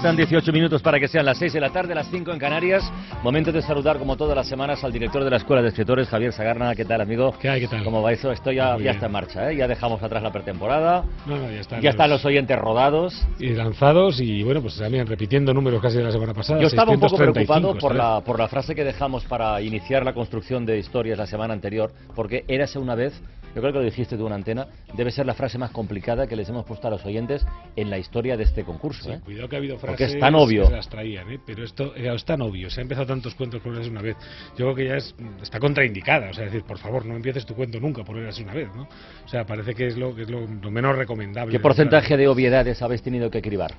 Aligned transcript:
Faltan 0.00 0.16
18 0.16 0.50
minutos 0.54 0.80
para 0.80 0.98
que 0.98 1.08
sean 1.08 1.26
las 1.26 1.36
6 1.36 1.52
de 1.52 1.60
la 1.60 1.68
tarde, 1.68 1.94
las 1.94 2.08
5 2.08 2.32
en 2.32 2.38
Canarias. 2.38 2.90
Momento 3.22 3.52
de 3.52 3.60
saludar, 3.60 3.98
como 3.98 4.16
todas 4.16 4.34
las 4.34 4.48
semanas, 4.48 4.82
al 4.82 4.92
director 4.92 5.22
de 5.22 5.28
la 5.28 5.36
Escuela 5.36 5.60
de 5.60 5.68
Escritores, 5.68 6.08
Javier 6.08 6.32
Sagarna. 6.32 6.74
¿Qué 6.74 6.86
tal, 6.86 7.02
amigo? 7.02 7.34
¿Qué 7.38 7.50
hay? 7.50 7.60
¿Qué 7.60 7.68
tal? 7.68 7.84
¿Cómo 7.84 8.00
va 8.00 8.10
eso? 8.10 8.32
Esto 8.32 8.50
ya, 8.50 8.78
ya 8.78 8.92
está 8.92 9.06
en 9.06 9.12
marcha, 9.12 9.52
¿eh? 9.52 9.56
Ya 9.56 9.68
dejamos 9.68 10.02
atrás 10.02 10.22
la 10.22 10.32
pretemporada. 10.32 11.04
No, 11.26 11.36
no, 11.36 11.50
ya 11.50 11.60
están. 11.60 11.82
Ya 11.82 11.90
están 11.90 12.08
los 12.08 12.24
oyentes 12.24 12.58
rodados. 12.58 13.26
Y 13.38 13.50
lanzados 13.50 14.22
y, 14.22 14.42
bueno, 14.42 14.62
pues 14.62 14.78
también 14.78 15.06
repitiendo 15.06 15.52
números 15.52 15.82
casi 15.82 15.98
de 15.98 16.04
la 16.04 16.12
semana 16.12 16.32
pasada. 16.32 16.58
Yo 16.58 16.68
estaba 16.68 16.92
un 16.92 17.00
poco 17.00 17.18
preocupado 17.18 17.76
por 17.76 17.94
la, 17.94 18.22
por 18.22 18.38
la 18.38 18.48
frase 18.48 18.74
que 18.74 18.84
dejamos 18.84 19.26
para 19.26 19.60
iniciar 19.60 20.02
la 20.02 20.14
construcción 20.14 20.64
de 20.64 20.78
historias 20.78 21.18
la 21.18 21.26
semana 21.26 21.52
anterior, 21.52 21.92
porque 22.16 22.46
érase 22.48 22.78
una 22.78 22.94
vez 22.94 23.20
yo 23.54 23.60
creo 23.60 23.72
que 23.72 23.78
lo 23.78 23.84
dijiste 23.84 24.16
tú 24.16 24.26
en 24.26 24.32
antena, 24.32 24.66
debe 24.94 25.10
ser 25.10 25.26
la 25.26 25.34
frase 25.34 25.58
más 25.58 25.70
complicada 25.70 26.26
que 26.26 26.36
les 26.36 26.48
hemos 26.48 26.64
puesto 26.64 26.86
a 26.88 26.90
los 26.90 27.04
oyentes 27.04 27.44
en 27.76 27.90
la 27.90 27.98
historia 27.98 28.36
de 28.36 28.44
este 28.44 28.64
concurso. 28.64 29.12
¿eh? 29.12 29.20
Cuidado 29.24 29.48
que 29.48 29.56
ha 29.56 29.58
habido 29.58 29.78
frases 29.78 29.98
Porque 29.98 30.14
es 30.14 30.20
tan 30.20 30.34
obvio. 30.34 30.68
que 30.68 30.76
las 30.76 30.88
traían, 30.88 31.30
¿eh? 31.30 31.40
pero 31.44 31.64
esto 31.64 31.94
es 31.94 32.24
tan 32.24 32.42
obvio. 32.42 32.70
Se 32.70 32.80
han 32.80 32.84
empezado 32.84 33.06
tantos 33.06 33.34
cuentos 33.34 33.60
por 33.60 33.72
una 33.72 34.02
vez. 34.02 34.16
Yo 34.56 34.66
creo 34.66 34.74
que 34.74 34.84
ya 34.86 34.96
es, 34.96 35.14
está 35.42 35.58
contraindicada. 35.58 36.30
O 36.30 36.34
sea, 36.34 36.44
decir, 36.44 36.62
por 36.62 36.78
favor, 36.78 37.04
no 37.06 37.16
empieces 37.16 37.44
tu 37.44 37.54
cuento 37.54 37.80
nunca 37.80 38.04
por 38.04 38.16
una 38.16 38.30
vez. 38.52 38.68
¿no? 38.74 38.82
O 39.24 39.28
sea, 39.28 39.44
parece 39.44 39.74
que 39.74 39.86
es 39.86 39.96
lo, 39.96 40.14
que 40.14 40.22
es 40.22 40.30
lo, 40.30 40.46
menos 40.70 40.96
recomendable. 40.96 41.52
¿Qué 41.52 41.60
porcentaje 41.60 42.16
de 42.16 42.28
obviedades 42.28 42.80
habéis 42.82 43.02
tenido 43.02 43.30
que 43.30 43.42
cribar? 43.42 43.74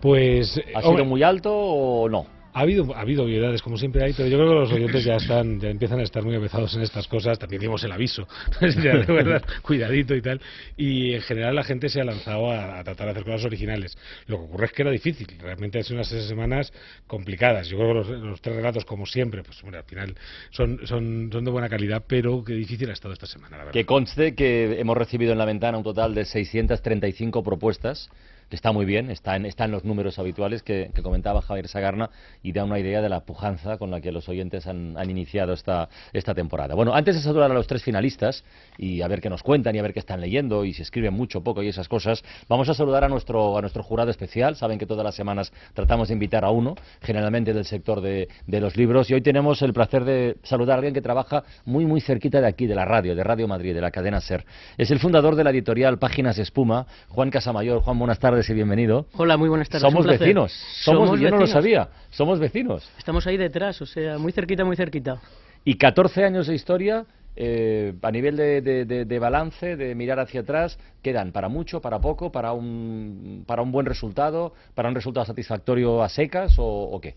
Pues. 0.00 0.60
¿Ha 0.74 0.82
sido 0.82 1.04
muy 1.04 1.22
alto 1.22 1.54
o 1.54 2.08
no? 2.08 2.37
Ha 2.58 2.62
habido, 2.62 2.92
ha 2.92 3.02
habido 3.02 3.22
obviedades, 3.22 3.62
como 3.62 3.78
siempre 3.78 4.02
hay, 4.02 4.12
pero 4.14 4.28
yo 4.28 4.36
creo 4.36 4.48
que 4.48 4.54
los 4.56 4.72
oyentes 4.72 5.04
ya 5.04 5.14
están, 5.14 5.60
ya 5.60 5.70
empiezan 5.70 6.00
a 6.00 6.02
estar 6.02 6.24
muy 6.24 6.34
avezados 6.34 6.74
en 6.74 6.82
estas 6.82 7.06
cosas. 7.06 7.38
También 7.38 7.62
dimos 7.62 7.84
el 7.84 7.92
aviso, 7.92 8.26
cuidadito 9.62 10.16
y 10.16 10.20
tal. 10.20 10.40
Y 10.76 11.14
en 11.14 11.20
general 11.20 11.54
la 11.54 11.62
gente 11.62 11.88
se 11.88 12.00
ha 12.00 12.04
lanzado 12.04 12.50
a, 12.50 12.82
tratar 12.82 13.06
de 13.06 13.10
hacer 13.12 13.22
cosas 13.22 13.44
originales. 13.44 13.96
Lo 14.26 14.38
que 14.38 14.44
ocurre 14.46 14.66
es 14.66 14.72
que 14.72 14.82
era 14.82 14.90
difícil. 14.90 15.28
Realmente 15.40 15.78
han 15.78 15.84
sido 15.84 15.98
unas 15.98 16.08
semanas 16.08 16.72
complicadas. 17.06 17.68
Yo 17.68 17.78
creo 17.78 18.02
que 18.02 18.10
los, 18.10 18.40
tres 18.40 18.56
relatos, 18.56 18.84
como 18.84 19.06
siempre, 19.06 19.44
pues 19.44 19.62
al 19.62 19.84
final 19.84 20.16
son, 20.50 20.80
son, 20.84 21.30
son 21.30 21.44
de 21.44 21.50
buena 21.52 21.68
calidad, 21.68 22.02
pero 22.08 22.42
que 22.42 22.54
difícil 22.54 22.90
ha 22.90 22.94
estado 22.94 23.14
esta 23.14 23.26
semana, 23.26 23.56
la 23.56 23.64
verdad. 23.66 23.72
Que 23.72 23.86
conste 23.86 24.34
que 24.34 24.80
hemos 24.80 24.96
recibido 24.96 25.30
en 25.30 25.38
la 25.38 25.44
ventana 25.44 25.78
un 25.78 25.84
total 25.84 26.12
de 26.12 26.24
635 26.24 27.44
propuestas 27.44 28.10
está 28.50 28.72
muy 28.72 28.86
bien, 28.86 29.10
está 29.10 29.36
en, 29.36 29.46
está 29.46 29.64
en 29.64 29.72
los 29.72 29.84
números 29.84 30.18
habituales 30.18 30.62
que, 30.62 30.90
comentaba 31.02 31.42
Javier 31.42 31.68
Sagarna 31.68 32.10
y 32.42 32.52
da 32.52 32.64
una 32.64 32.78
idea 32.78 33.00
de 33.00 33.08
la 33.08 33.20
pujanza 33.20 33.78
con 33.78 33.90
la 33.90 34.00
que 34.00 34.12
los 34.12 34.28
oyentes 34.28 34.66
han, 34.66 34.96
iniciado 35.08 35.52
esta, 35.52 35.88
esta 36.12 36.34
temporada. 36.34 36.74
Bueno, 36.74 36.94
antes 36.94 37.14
de 37.14 37.22
saludar 37.22 37.50
a 37.50 37.54
los 37.54 37.66
tres 37.66 37.82
finalistas 37.82 38.44
y 38.76 39.00
a 39.00 39.08
ver 39.08 39.20
qué 39.20 39.30
nos 39.30 39.42
cuentan 39.42 39.74
y 39.74 39.78
a 39.78 39.82
ver 39.82 39.92
qué 39.92 40.00
están 40.00 40.20
leyendo 40.20 40.64
y 40.64 40.72
si 40.72 40.82
escriben 40.82 41.14
mucho, 41.14 41.42
poco 41.42 41.62
y 41.62 41.68
esas 41.68 41.88
cosas, 41.88 42.22
vamos 42.48 42.68
a 42.68 42.74
saludar 42.74 43.04
a 43.04 43.08
nuestro, 43.08 43.56
a 43.56 43.60
nuestro 43.60 43.82
jurado 43.82 44.10
especial. 44.10 44.56
Saben 44.56 44.78
que 44.78 44.86
todas 44.86 45.04
las 45.04 45.14
semanas 45.14 45.52
tratamos 45.74 46.08
de 46.08 46.14
invitar 46.14 46.44
a 46.44 46.50
uno, 46.50 46.74
generalmente 47.00 47.52
del 47.54 47.64
sector 47.64 48.00
de, 48.00 48.28
de 48.46 48.60
los 48.60 48.76
libros, 48.76 49.10
y 49.10 49.14
hoy 49.14 49.22
tenemos 49.22 49.62
el 49.62 49.72
placer 49.72 50.04
de 50.04 50.36
saludar 50.42 50.74
a 50.74 50.78
alguien 50.78 50.94
que 50.94 51.02
trabaja 51.02 51.44
muy, 51.64 51.86
muy 51.86 52.00
cerquita 52.00 52.40
de 52.40 52.48
aquí, 52.48 52.66
de 52.66 52.74
la 52.74 52.84
radio, 52.84 53.14
de 53.14 53.24
Radio 53.24 53.48
Madrid, 53.48 53.74
de 53.74 53.80
la 53.80 53.90
cadena 53.90 54.20
SER. 54.20 54.44
Es 54.76 54.90
el 54.90 54.98
fundador 54.98 55.36
de 55.36 55.44
la 55.44 55.50
editorial 55.50 55.98
Páginas 55.98 56.38
Espuma, 56.38 56.86
Juan 57.08 57.30
Casamayor. 57.30 57.82
Juan, 57.82 57.98
buenas 57.98 58.18
tardes 58.18 58.37
y 58.46 58.54
bienvenido. 58.54 59.06
Hola, 59.14 59.36
muy 59.36 59.48
buenas 59.48 59.68
tardes. 59.68 59.82
Somos 59.82 60.06
vecinos. 60.06 60.52
Somos, 60.82 61.18
yo 61.18 61.28
no 61.30 61.38
lo 61.38 61.46
sabía. 61.48 61.88
Somos 62.10 62.38
vecinos. 62.38 62.88
Estamos 62.96 63.26
ahí 63.26 63.36
detrás, 63.36 63.82
o 63.82 63.86
sea, 63.86 64.16
muy 64.16 64.30
cerquita, 64.30 64.64
muy 64.64 64.76
cerquita. 64.76 65.20
Y 65.64 65.74
14 65.74 66.24
años 66.24 66.46
de 66.46 66.54
historia. 66.54 67.04
Eh, 67.40 67.94
a 68.02 68.10
nivel 68.10 68.36
de, 68.36 69.18
balance, 69.20 69.76
de 69.76 69.94
mirar 69.94 70.18
hacia 70.18 70.40
atrás, 70.40 70.76
¿quedan 71.02 71.30
para 71.30 71.48
mucho, 71.48 71.80
para 71.80 72.00
poco, 72.00 72.32
para 72.32 72.52
un, 72.52 73.44
para 73.46 73.62
un 73.62 73.70
buen 73.70 73.86
resultado, 73.86 74.54
para 74.74 74.88
un 74.88 74.96
resultado 74.96 75.24
satisfactorio 75.24 76.02
a 76.02 76.08
secas 76.08 76.54
o, 76.58 76.98
qué? 77.00 77.14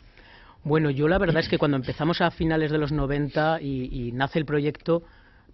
Bueno, 0.63 0.91
yo 0.91 1.07
la 1.07 1.17
verdad 1.17 1.39
es 1.39 1.49
que 1.49 1.57
cuando 1.57 1.77
empezamos 1.77 2.21
a 2.21 2.29
finales 2.29 2.69
de 2.69 2.77
los 2.77 2.91
90 2.91 3.61
y, 3.61 4.11
nace 4.13 4.37
el 4.37 4.45
proyecto, 4.45 5.01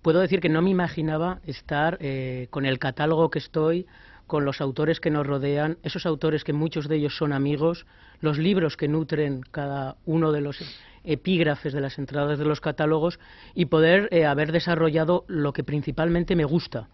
puedo 0.02 0.20
decir 0.20 0.42
que 0.42 0.50
no 0.50 0.62
me 0.62 0.70
imaginaba 0.70 1.40
estar 1.46 1.98
eh, 2.02 2.48
con 2.50 2.66
el 2.66 2.78
catálogo 2.78 3.30
que 3.30 3.40
estoy, 3.40 3.86
con 4.28 4.46
los 4.46 4.62
autores 4.62 5.00
que 5.00 5.10
nos 5.10 5.26
rodean, 5.26 5.78
esos 5.84 6.06
autores 6.06 6.44
que 6.44 6.54
muchos 6.54 6.88
de 6.88 6.98
ellos 6.98 7.18
son 7.18 7.34
amigos, 7.34 7.86
los 8.20 8.38
libros 8.38 8.78
que 8.78 8.88
nutren 8.88 9.42
cada 9.52 9.96
uno 10.06 10.32
de 10.32 10.42
los 10.42 10.60
epígrafes 11.04 11.74
de 11.74 11.82
las 11.82 11.98
entradas 11.98 12.38
de 12.38 12.46
los 12.46 12.60
catálogos 12.60 13.20
y 13.56 13.66
poder 13.66 14.10
eh, 14.12 14.26
haber 14.26 14.52
desarrollado 14.52 15.24
lo 15.28 15.54
que 15.54 15.64
principalmente 15.64 16.36
me 16.36 16.44
gusta. 16.44 16.90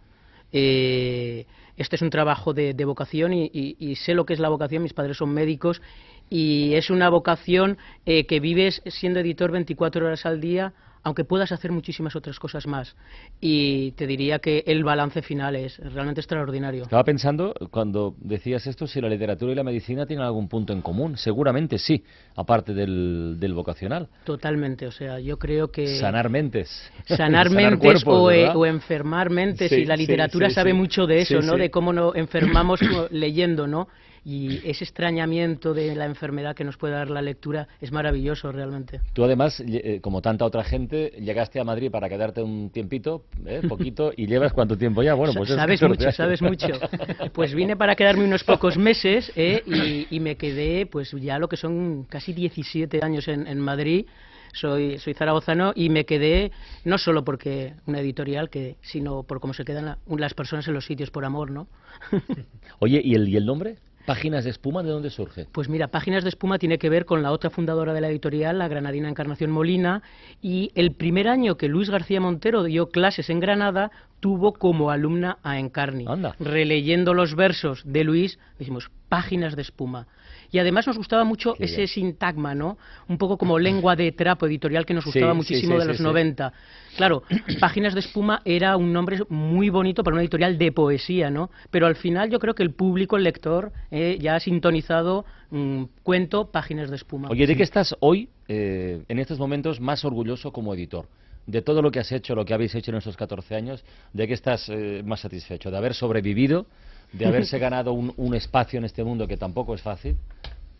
Eh, 0.51 1.47
este 1.75 1.95
es 1.95 2.01
un 2.03 2.11
trabajo 2.11 2.53
de, 2.53 2.73
vocación 2.85 3.33
y, 3.33 3.95
sé 3.95 4.13
lo 4.13 4.25
que 4.25 4.33
es 4.33 4.39
la 4.39 4.49
vocación, 4.49 4.83
mis 4.83 4.93
padres 4.93 5.17
son 5.17 5.33
médicos 5.33 5.81
y 6.29 6.75
es 6.75 6.91
una 6.91 7.09
vocación 7.09 7.79
eh, 8.05 8.27
que 8.27 8.39
vives 8.39 8.83
siendo 8.85 9.19
editor 9.19 9.51
24 9.51 10.05
horas 10.05 10.27
al 10.27 10.39
día 10.39 10.73
aunque 11.03 11.25
puedas 11.25 11.51
hacer 11.51 11.71
muchísimas 11.71 12.15
otras 12.15 12.39
cosas 12.39 12.65
más. 12.65 12.95
Y 13.41 13.91
te 13.91 14.07
diría 14.07 14.39
que 14.39 14.63
el 14.65 14.83
balance 14.83 15.21
final 15.21 15.55
es 15.55 15.77
realmente 15.77 16.21
extraordinario. 16.21 16.83
Estaba 16.83 17.03
pensando, 17.03 17.53
cuando 17.71 18.15
decías 18.19 18.65
esto, 18.67 18.87
si 18.87 19.01
la 19.01 19.09
literatura 19.09 19.51
y 19.51 19.55
la 19.55 19.63
medicina 19.63 20.05
tienen 20.05 20.25
algún 20.25 20.47
punto 20.47 20.73
en 20.73 20.81
común. 20.81 21.17
Seguramente 21.17 21.77
sí, 21.77 22.03
aparte 22.35 22.73
del, 22.73 23.35
del 23.39 23.53
vocacional. 23.53 24.07
Totalmente, 24.23 24.87
o 24.87 24.91
sea, 24.91 25.19
yo 25.19 25.37
creo 25.37 25.71
que... 25.71 25.99
Sanar 25.99 26.29
mentes. 26.29 26.91
Sanar 27.05 27.49
mentes 27.49 28.03
o, 28.05 28.31
eh, 28.31 28.49
o, 28.49 28.65
enfermar 28.65 29.29
mentes, 29.29 29.71
y 29.71 29.85
la 29.85 29.95
literatura 29.95 30.49
sabe 30.49 30.73
mucho 30.73 31.05
de 31.05 31.19
eso, 31.19 31.41
¿no? 31.41 31.57
De 31.57 31.69
cómo 31.69 31.91
nos 31.91 32.15
enfermamos 32.15 32.79
leyendo, 33.11 33.67
¿no? 33.67 33.87
Y 34.25 34.61
ese 34.67 34.83
extrañamiento 34.83 35.73
de 35.73 35.95
la 35.95 36.05
enfermedad 36.05 36.55
que 36.55 36.63
nos 36.63 36.77
puede 36.77 36.93
dar 36.93 37.09
la 37.09 37.21
lectura 37.21 37.67
es 37.81 37.91
maravilloso 37.91 38.51
realmente. 38.51 39.01
Tú 39.13 39.23
además, 39.23 39.61
eh, 39.65 39.99
como 40.01 40.21
tanta 40.21 40.45
otra 40.45 40.63
gente, 40.63 41.13
llegaste 41.19 41.59
a 41.59 41.63
Madrid 41.63 41.91
para 41.91 42.07
quedarte 42.07 42.41
un 42.41 42.69
tiempito, 42.69 43.25
¿eh? 43.45 43.61
poquito, 43.67 44.11
y 44.15 44.27
llevas 44.27 44.53
cuánto 44.53 44.77
tiempo 44.77 45.03
ya. 45.03 45.13
Bueno, 45.13 45.33
pues 45.35 45.49
sabes 45.49 45.81
mucho, 45.81 46.11
sabes 46.11 46.41
mucho. 46.41 46.67
Pues 47.33 47.53
vine 47.53 47.75
para 47.75 47.95
quedarme 47.95 48.23
unos 48.23 48.43
pocos 48.43 48.77
meses 48.77 49.31
¿eh? 49.35 50.05
y, 50.09 50.19
me 50.19 50.35
quedé, 50.35 50.85
pues 50.85 51.11
ya 51.11 51.39
lo 51.39 51.47
que 51.47 51.57
son 51.57 52.03
casi 52.03 52.33
17 52.33 52.99
años 53.03 53.27
en, 53.27 53.47
en 53.47 53.59
Madrid 53.59 54.05
soy, 54.53 54.99
soy 54.99 55.13
zaragozano 55.13 55.73
y 55.75 55.89
me 55.89 56.05
quedé 56.05 56.51
no 56.85 56.97
solo 56.97 57.25
porque 57.25 57.73
una 57.85 57.99
editorial, 57.99 58.49
que, 58.49 58.77
sino 58.81 59.23
por 59.23 59.39
cómo 59.39 59.53
se 59.53 59.65
quedan 59.65 59.97
las 60.07 60.33
personas 60.33 60.67
en 60.67 60.75
los 60.75 60.85
sitios 60.85 61.09
por 61.09 61.25
amor, 61.25 61.51
¿no? 61.51 61.67
Oye, 62.79 63.01
¿y 63.03 63.15
el, 63.15 63.27
¿y 63.27 63.35
el 63.35 63.45
nombre? 63.45 63.77
¿Páginas 64.05 64.43
de 64.43 64.49
Espuma 64.49 64.83
de 64.83 64.89
dónde 64.89 65.09
surge? 65.09 65.47
Pues 65.51 65.69
mira, 65.69 65.87
Páginas 65.87 66.23
de 66.23 66.29
Espuma 66.29 66.59
tiene 66.59 66.77
que 66.77 66.89
ver 66.89 67.05
con 67.05 67.23
la 67.23 67.31
otra 67.31 67.49
fundadora 67.49 67.93
de 67.93 68.01
la 68.01 68.09
editorial, 68.09 68.59
la 68.59 68.67
granadina 68.67 69.07
Encarnación 69.07 69.49
Molina, 69.49 70.01
y 70.41 70.71
el 70.75 70.91
primer 70.91 71.27
año 71.27 71.55
que 71.55 71.69
Luis 71.69 71.89
García 71.89 72.19
Montero 72.19 72.63
dio 72.63 72.89
clases 72.89 73.29
en 73.29 73.39
Granada, 73.39 73.91
tuvo 74.19 74.53
como 74.53 74.89
alumna 74.89 75.37
a 75.43 75.59
Encarni. 75.59 76.05
Releyendo 76.39 77.13
los 77.13 77.35
versos 77.35 77.81
de 77.85 78.03
Luis, 78.03 78.39
decimos 78.59 78.91
Páginas 79.09 79.55
de 79.55 79.61
Espuma. 79.61 80.07
Y 80.53 80.59
además 80.59 80.85
nos 80.85 80.97
gustaba 80.97 81.23
mucho 81.23 81.55
ese 81.57 81.87
sintagma, 81.87 82.53
¿no? 82.53 82.77
Un 83.09 83.17
poco 83.17 83.39
como 83.39 83.57
lengua 83.59 83.95
de 83.95 84.11
trapo 84.11 84.45
editorial 84.45 84.85
que 84.85 84.93
nos 84.93 85.03
gustaba 85.03 85.33
muchísimo 85.33 85.79
de 85.79 85.85
los 85.85 85.99
90. 85.99 86.53
Claro, 86.95 87.23
Páginas 87.59 87.95
de 87.95 88.01
Espuma 88.01 88.39
era 88.45 88.77
un 88.77 88.93
nombre 88.93 89.17
muy 89.29 89.69
bonito 89.69 90.03
para 90.03 90.13
una 90.13 90.21
editorial 90.21 90.59
de 90.59 90.71
poesía, 90.71 91.31
¿no? 91.31 91.49
Pero 91.71 91.87
al 91.87 91.95
final 91.95 92.29
yo 92.29 92.37
creo 92.37 92.53
que 92.53 92.61
el 92.61 92.71
público, 92.71 93.17
el 93.17 93.23
lector, 93.23 93.71
eh, 93.89 94.19
ya 94.21 94.35
ha 94.35 94.39
sintonizado 94.39 95.25
mm, 95.49 95.85
cuento 96.03 96.51
Páginas 96.51 96.91
de 96.91 96.97
Espuma. 96.97 97.29
Oye, 97.29 97.47
¿de 97.47 97.57
qué 97.57 97.63
estás 97.63 97.95
hoy, 97.99 98.29
eh, 98.47 99.01
en 99.09 99.17
estos 99.17 99.39
momentos, 99.39 99.81
más 99.81 100.05
orgulloso 100.05 100.53
como 100.53 100.75
editor? 100.75 101.07
de 101.45 101.61
todo 101.61 101.81
lo 101.81 101.91
que 101.91 101.99
has 101.99 102.11
hecho, 102.11 102.35
lo 102.35 102.45
que 102.45 102.53
habéis 102.53 102.73
hecho 102.75 102.91
en 102.91 102.97
estos 102.97 103.17
14 103.17 103.55
años, 103.55 103.83
¿de 104.13 104.27
qué 104.27 104.33
estás 104.33 104.69
eh, 104.69 105.01
más 105.03 105.19
satisfecho? 105.19 105.71
¿De 105.71 105.77
haber 105.77 105.93
sobrevivido? 105.93 106.65
¿De 107.11 107.25
haberse 107.25 107.59
ganado 107.59 107.93
un, 107.93 108.33
espacio 108.33 108.79
en 108.79 108.85
este 108.85 109.03
mundo 109.03 109.27
que 109.27 109.37
tampoco 109.37 109.75
es 109.75 109.81
fácil? 109.81 110.17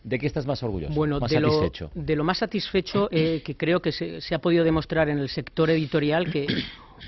¿De 0.04 0.18
qué 0.18 0.26
estás 0.26 0.46
más 0.46 0.62
orgulloso? 0.62 0.92
Bueno, 0.94 1.18
más 1.18 1.30
de, 1.30 1.40
satisfecho? 1.40 1.90
Lo, 1.94 2.02
de 2.02 2.16
lo 2.16 2.24
más 2.24 2.38
satisfecho 2.38 3.08
eh, 3.10 3.42
que 3.42 3.56
creo 3.56 3.80
que 3.80 3.90
se, 3.90 4.34
ha 4.34 4.38
podido 4.38 4.62
demostrar 4.62 5.08
en 5.08 5.18
el 5.18 5.30
sector 5.30 5.70
editorial 5.70 6.30
que 6.30 6.46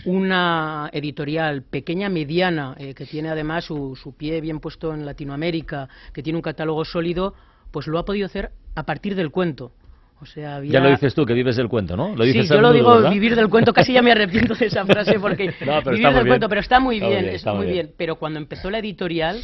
una 0.07 0.89
editorial 0.95 1.63
pequeña, 1.63 2.09
mediana, 2.09 2.75
eh, 2.79 2.95
que 2.95 3.05
tiene 3.05 3.29
además 3.29 3.67
su, 3.67 3.95
su, 3.97 4.17
pie 4.17 4.41
bien 4.41 4.61
puesto 4.61 4.95
en 4.95 5.05
Latinoamérica, 5.05 5.91
que 6.15 6.23
tiene 6.23 6.39
un 6.39 6.43
catálogo 6.43 6.87
sólido, 6.87 7.35
pues 7.71 7.87
lo 7.87 7.99
ha 7.99 8.05
podido 8.07 8.25
hacer 8.25 8.51
a 8.75 8.85
partir 8.85 9.15
del 9.15 9.31
cuento. 9.31 9.73
O 10.21 10.25
sea, 10.25 10.57
había... 10.57 10.73
Ya 10.73 10.81
lo 10.81 10.89
dices 10.89 11.15
tú, 11.15 11.27
que 11.27 11.35
vives 11.35 11.57
del 11.57 11.69
cuento, 11.69 11.97
¿no? 11.97 12.17
Lo 12.17 12.25
dices 12.25 12.49
sí, 12.49 12.55
yo 12.55 12.63
lo 12.63 12.73
digo 12.73 13.11
vivir 13.11 13.37
del 13.37 13.51
cuento, 13.51 13.75
casi 13.75 13.93
ya 13.93 14.01
me 14.01 14.13
arrepiento 14.13 14.55
de 14.55 14.67
esa 14.67 14.87
frase 14.87 15.21
porque 15.21 15.47
no, 15.67 15.83
vivir 15.83 16.07
del 16.07 16.15
bien. 16.15 16.27
cuento, 16.29 16.49
pero 16.49 16.63
está 16.63 16.81
muy 16.81 16.97
está 16.97 17.09
bien, 17.09 17.23
bien 17.25 17.35
está 17.35 17.53
muy 17.53 17.67
bien. 17.67 17.93
Pero 17.99 18.17
cuando 18.17 18.39
empezó 18.39 18.71
la 18.71 18.79
editorial, 18.79 19.39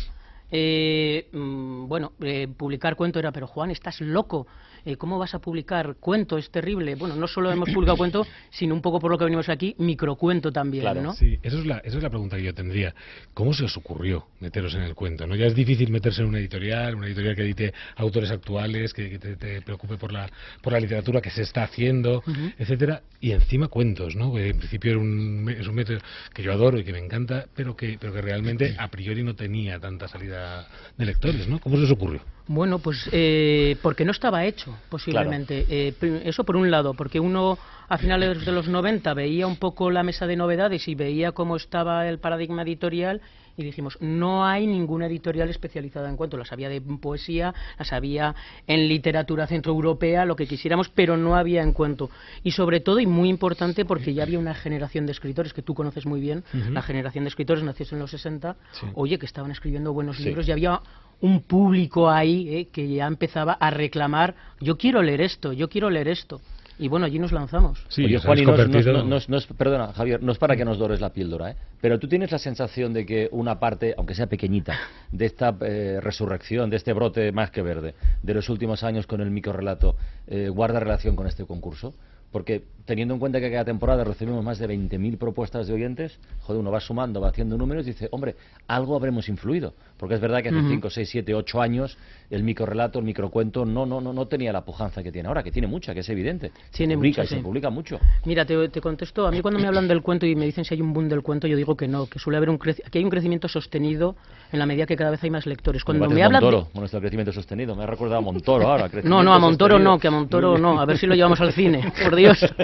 eh, 0.52 1.28
mm, 1.32 1.88
bueno, 1.88 2.12
eh, 2.20 2.46
publicar 2.56 2.94
cuento 2.94 3.19
era, 3.19 3.32
pero 3.32 3.46
Juan, 3.46 3.70
estás 3.70 4.00
loco. 4.00 4.46
Eh, 4.84 4.96
¿cómo 4.96 5.19
vas 5.19 5.34
a 5.34 5.38
publicar 5.38 5.96
cuento? 6.00 6.38
Es 6.38 6.50
terrible. 6.50 6.94
Bueno, 6.94 7.14
no 7.17 7.29
solo 7.29 7.50
hemos 7.52 7.70
publicado 7.70 7.96
cuento, 7.96 8.26
sino 8.50 8.75
un 8.75 8.81
poco 8.81 8.99
por 8.99 9.11
lo 9.11 9.19
que 9.19 9.25
venimos 9.25 9.49
aquí, 9.49 9.75
microcuento 9.79 10.52
también, 10.52 11.02
¿no? 11.02 11.12
Sí, 11.12 11.38
esa 11.43 11.58
es, 11.58 11.67
la, 11.67 11.79
esa 11.79 11.96
es 11.96 12.02
la 12.02 12.11
pregunta 12.11 12.37
que 12.37 12.44
yo 12.44 12.55
tendría. 12.55 12.94
¿Cómo 13.34 13.52
se 13.52 13.64
os 13.64 13.76
ocurrió 13.76 14.26
meteros 14.40 14.75
en 14.75 14.82
el 14.82 14.94
cuento? 14.94 15.26
¿no? 15.26 15.37
Ya 15.37 15.46
es 15.46 15.55
difícil 15.55 15.90
meterse 15.90 16.23
en 16.23 16.29
una 16.29 16.38
editorial, 16.38 16.94
una 16.94 17.06
editorial 17.06 17.37
que 17.37 17.43
edite 17.43 17.75
autores 17.96 18.31
actuales, 18.31 18.93
que, 18.93 19.19
te, 19.19 19.62
preocupe 19.62 19.96
por 19.96 20.12
la, 20.12 20.29
por 20.61 20.73
la 20.73 20.81
literatura 20.81 21.20
que 21.20 21.31
se 21.31 21.43
está 21.43 21.64
haciendo, 21.64 22.23
etcétera, 22.58 23.02
y 23.20 23.32
encima 23.32 23.69
cuentos, 23.69 24.17
¿no? 24.17 24.34
Que 24.34 24.49
en 24.49 24.58
principio 24.58 24.99
un, 24.99 25.55
es 25.56 25.67
un 25.67 25.75
método 25.75 25.99
que 26.34 26.43
yo 26.43 26.52
adoro 26.52 26.79
y 26.79 26.84
que 26.84 26.93
me 26.93 26.99
encanta, 26.99 27.46
pero 27.55 27.76
que, 27.76 27.96
pero 28.00 28.12
que 28.12 28.20
realmente 28.20 28.75
a 28.79 28.88
priori 28.88 29.23
no 29.23 29.34
tenía 29.34 29.79
tanta 29.79 30.08
salida 30.08 30.67
de 30.96 31.05
lectores, 31.05 31.46
¿no? 31.49 31.61
¿Cómo 31.61 31.76
se 31.76 31.84
os 31.84 31.90
ocurrió? 31.90 32.20
Bueno, 32.47 32.81
pues 32.81 33.09
eh, 33.12 33.77
porque 33.83 34.05
no 34.05 34.11
estaba 34.11 34.44
hecho, 34.44 34.77
posiblemente. 34.89 35.65
Eh, 35.69 36.23
eso 36.25 36.44
por 36.44 36.56
un 36.56 36.71
lado, 36.71 36.94
porque 36.94 37.21
uno 37.21 37.59
a 37.89 37.99
finales 37.99 38.44
de 38.44 38.53
los 38.53 38.69
90 38.69 39.15
veía 39.15 39.47
un 39.47 39.56
poco 39.56 39.91
la 39.91 40.03
mesa 40.03 40.27
de 40.27 40.37
novedades 40.37 40.89
y 40.89 40.94
veía 40.94 41.33
cómo 41.33 41.56
estaba 41.56 42.09
el 42.09 42.19
paradigma 42.19 42.62
editorial 42.62 43.21
y 43.56 43.65
dijimos, 43.65 43.99
no 44.00 44.47
hay 44.47 44.67
ninguna 44.67 45.06
editorial 45.06 45.50
especializada 45.50 46.09
en 46.09 46.17
cuentos. 46.17 46.39
Las 46.39 46.53
había 46.53 46.69
de 46.69 46.81
poesía, 46.81 47.55
las 47.79 47.93
había 47.93 48.35
en 48.67 48.89
literatura 48.89 49.47
centroeuropea, 49.47 50.25
lo 50.25 50.37
que 50.37 50.47
quisiéramos, 50.47 50.89
pero 50.89 51.17
no 51.17 51.37
había 51.37 51.62
en 51.62 51.73
cuento. 51.73 52.11
Y 52.43 52.53
sobre 52.53 52.81
todo, 52.81 52.99
y 52.99 53.06
muy 53.06 53.29
importante, 53.29 53.85
porque 53.85 54.15
ya 54.15 54.23
había 54.23 54.39
una 54.39 54.55
generación 54.55 55.06
de 55.06 55.12
escritores 55.12 55.53
que 55.53 55.62
tú 55.62 55.75
conoces 55.75 56.06
muy 56.06 56.21
bien, 56.21 56.44
la 56.71 56.83
generación 56.83 57.25
de 57.25 57.29
escritores 57.29 57.62
nació 57.62 57.87
en 57.93 57.99
los 57.99 58.11
60, 58.11 58.56
oye, 58.94 59.19
que 59.19 59.27
estaban 59.27 59.50
escribiendo 59.50 59.93
buenos 59.93 60.19
libros 60.19 60.49
y 60.49 60.53
había 60.53 60.81
un 61.22 61.42
público 61.42 62.10
ahí 62.10 62.48
eh, 62.54 62.69
que 62.70 62.88
ya 62.88 63.06
empezaba 63.06 63.54
a 63.54 63.70
reclamar, 63.70 64.34
yo 64.60 64.76
quiero 64.76 65.02
leer 65.02 65.22
esto, 65.22 65.52
yo 65.52 65.69
quiero 65.69 65.88
leer 65.88 66.08
esto. 66.08 66.40
Y 66.78 66.88
bueno, 66.88 67.06
allí 67.06 67.19
nos 67.19 67.30
lanzamos. 67.30 67.84
Sí, 67.88 68.04
Oye, 68.04 68.19
Juan, 68.19 68.38
y 68.38 68.44
no, 68.44 69.36
es, 69.36 69.46
perdona, 69.46 69.92
Javier, 69.92 70.20
no 70.20 70.32
es 70.32 70.38
para 70.38 70.56
que 70.56 70.64
nos 70.64 70.78
dores 70.78 71.00
la 71.00 71.10
píldora, 71.10 71.50
¿eh? 71.50 71.56
pero 71.80 71.98
tú 71.98 72.08
tienes 72.08 72.32
la 72.32 72.38
sensación 72.38 72.92
de 72.92 73.06
que 73.06 73.28
una 73.30 73.60
parte, 73.60 73.94
aunque 73.96 74.14
sea 74.14 74.26
pequeñita, 74.26 74.76
de 75.12 75.26
esta 75.26 75.54
eh, 75.60 76.00
resurrección, 76.00 76.70
de 76.70 76.76
este 76.76 76.92
brote 76.92 77.30
más 77.30 77.52
que 77.52 77.62
verde, 77.62 77.94
de 78.22 78.34
los 78.34 78.48
últimos 78.48 78.82
años 78.82 79.06
con 79.06 79.20
el 79.20 79.30
microrelato, 79.30 79.94
eh, 80.26 80.48
guarda 80.48 80.80
relación 80.80 81.14
con 81.14 81.28
este 81.28 81.44
concurso? 81.44 81.94
Porque 82.32 82.62
teniendo 82.84 83.14
en 83.14 83.20
cuenta 83.20 83.40
que 83.40 83.50
cada 83.50 83.64
temporada 83.64 84.05
recibimos 84.05 84.43
más 84.44 84.58
de 84.58 84.69
20.000 84.69 85.19
propuestas 85.19 85.67
de 85.67 85.75
oyentes, 85.75 86.19
joder, 86.40 86.61
uno 86.61 86.70
va 86.70 86.81
sumando, 86.81 87.20
va 87.20 87.29
haciendo 87.29 87.56
números 87.56 87.87
y 87.87 87.90
dice, 87.90 88.08
hombre, 88.11 88.34
algo 88.67 88.96
habremos 88.96 89.29
influido. 89.29 89.75
Porque 89.96 90.17
es 90.17 90.20
verdad 90.20 90.43
que 90.43 90.49
hace 90.49 90.61
5, 90.69 90.90
6, 90.90 91.08
7, 91.08 91.34
8 91.34 91.61
años 91.61 91.96
el 92.31 92.43
microrelato, 92.43 92.99
el 92.99 93.05
microcuento 93.05 93.64
no, 93.64 93.87
no, 93.87 94.00
no, 94.00 94.12
no 94.12 94.26
tenía 94.26 94.52
la 94.52 94.64
pujanza 94.64 95.02
que 95.02 95.12
tiene 95.12 95.29
ahora, 95.29 95.43
que 95.43 95.52
tiene 95.52 95.69
mucha, 95.69 95.94
que 95.94 96.00
es 96.00 96.08
evidente. 96.08 96.50
Tiene 96.73 96.96
publica 96.96 97.23
y 97.23 97.26
se 97.26 97.37
publica 97.37 97.70
mucho. 97.70 98.00
Mira, 98.25 98.44
te, 98.44 98.69
te, 98.69 98.81
contesto, 98.81 99.26
a 99.26 99.31
mí 99.31 99.40
cuando 99.43 99.61
me 99.61 99.69
hablan 99.69 99.87
del 99.87 100.02
cuento 100.02 100.26
y 100.26 100.34
me 100.34 100.46
dicen 100.46 100.64
si 100.64 100.75
hay 100.75 100.81
un 100.81 100.93
boom 100.93 101.08
del 101.08 101.23
cuento, 101.23 101.46
yo 101.46 101.56
digo 101.56 101.76
que 101.76 101.87
no, 101.87 102.06
que 102.06 102.19
suele 102.19 102.38
haber 102.38 102.50
un 102.50 102.58
que 102.58 102.99
hay 102.99 103.05
un 103.05 103.11
crecimiento 103.11 103.49
sostenido 103.49 104.17
en 104.50 104.58
la 104.58 104.67
medida 104.67 104.87
que 104.87 104.96
cada 104.96 105.11
vez 105.11 105.23
hay 105.23 105.31
más 105.31 105.46
lectores. 105.46 105.84
Cuando 105.84 106.08
me 106.08 106.23
hablan 106.23 106.43
Montoro, 106.43 106.69
de... 106.73 106.81
nuestro 106.81 107.00
crecimiento 107.00 107.32
sostenido, 107.32 107.76
me 107.76 107.84
ha 107.84 107.87
recordado 107.87 108.19
a 108.19 108.23
Montoro 108.23 108.69
ahora. 108.69 108.90
No, 109.05 109.23
no, 109.23 109.34
a 109.34 109.38
Montoro 109.38 109.79
no, 109.79 109.99
que 109.99 110.08
a 110.08 110.11
Montoro 110.11 110.58
no, 110.58 110.81
a 110.81 110.87
ver 110.87 110.99
si 110.99 111.06
lo 111.06 111.14
llevamos 111.14 111.40
al 111.40 111.52
cine, 111.52 111.93
por 112.02 112.17
Dios. 112.22 112.54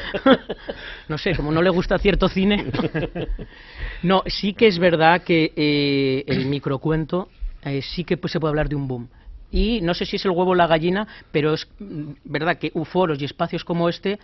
no 1.08 1.18
sé, 1.18 1.34
como 1.34 1.50
no 1.52 1.62
le 1.62 1.70
gusta 1.70 1.98
cierto 1.98 2.28
cine. 2.28 2.66
no, 4.02 4.22
sí 4.26 4.54
que 4.54 4.66
es 4.66 4.78
verdad 4.78 5.22
que 5.22 5.52
eh, 5.56 6.24
el 6.26 6.46
microcuento 6.46 7.28
eh, 7.62 7.82
sí 7.82 8.04
que 8.04 8.16
pues, 8.16 8.32
se 8.32 8.40
puede 8.40 8.50
hablar 8.50 8.68
de 8.68 8.76
un 8.76 8.88
boom. 8.88 9.08
Y 9.50 9.80
no 9.80 9.94
sé 9.94 10.04
si 10.04 10.16
es 10.16 10.24
el 10.24 10.32
huevo 10.32 10.50
o 10.50 10.54
la 10.54 10.66
gallina, 10.66 11.06
pero 11.32 11.54
es 11.54 11.66
mm, 11.78 12.12
verdad 12.24 12.58
que 12.58 12.70
foros 12.84 13.20
y 13.20 13.24
espacios 13.24 13.64
como 13.64 13.88
este 13.88 14.18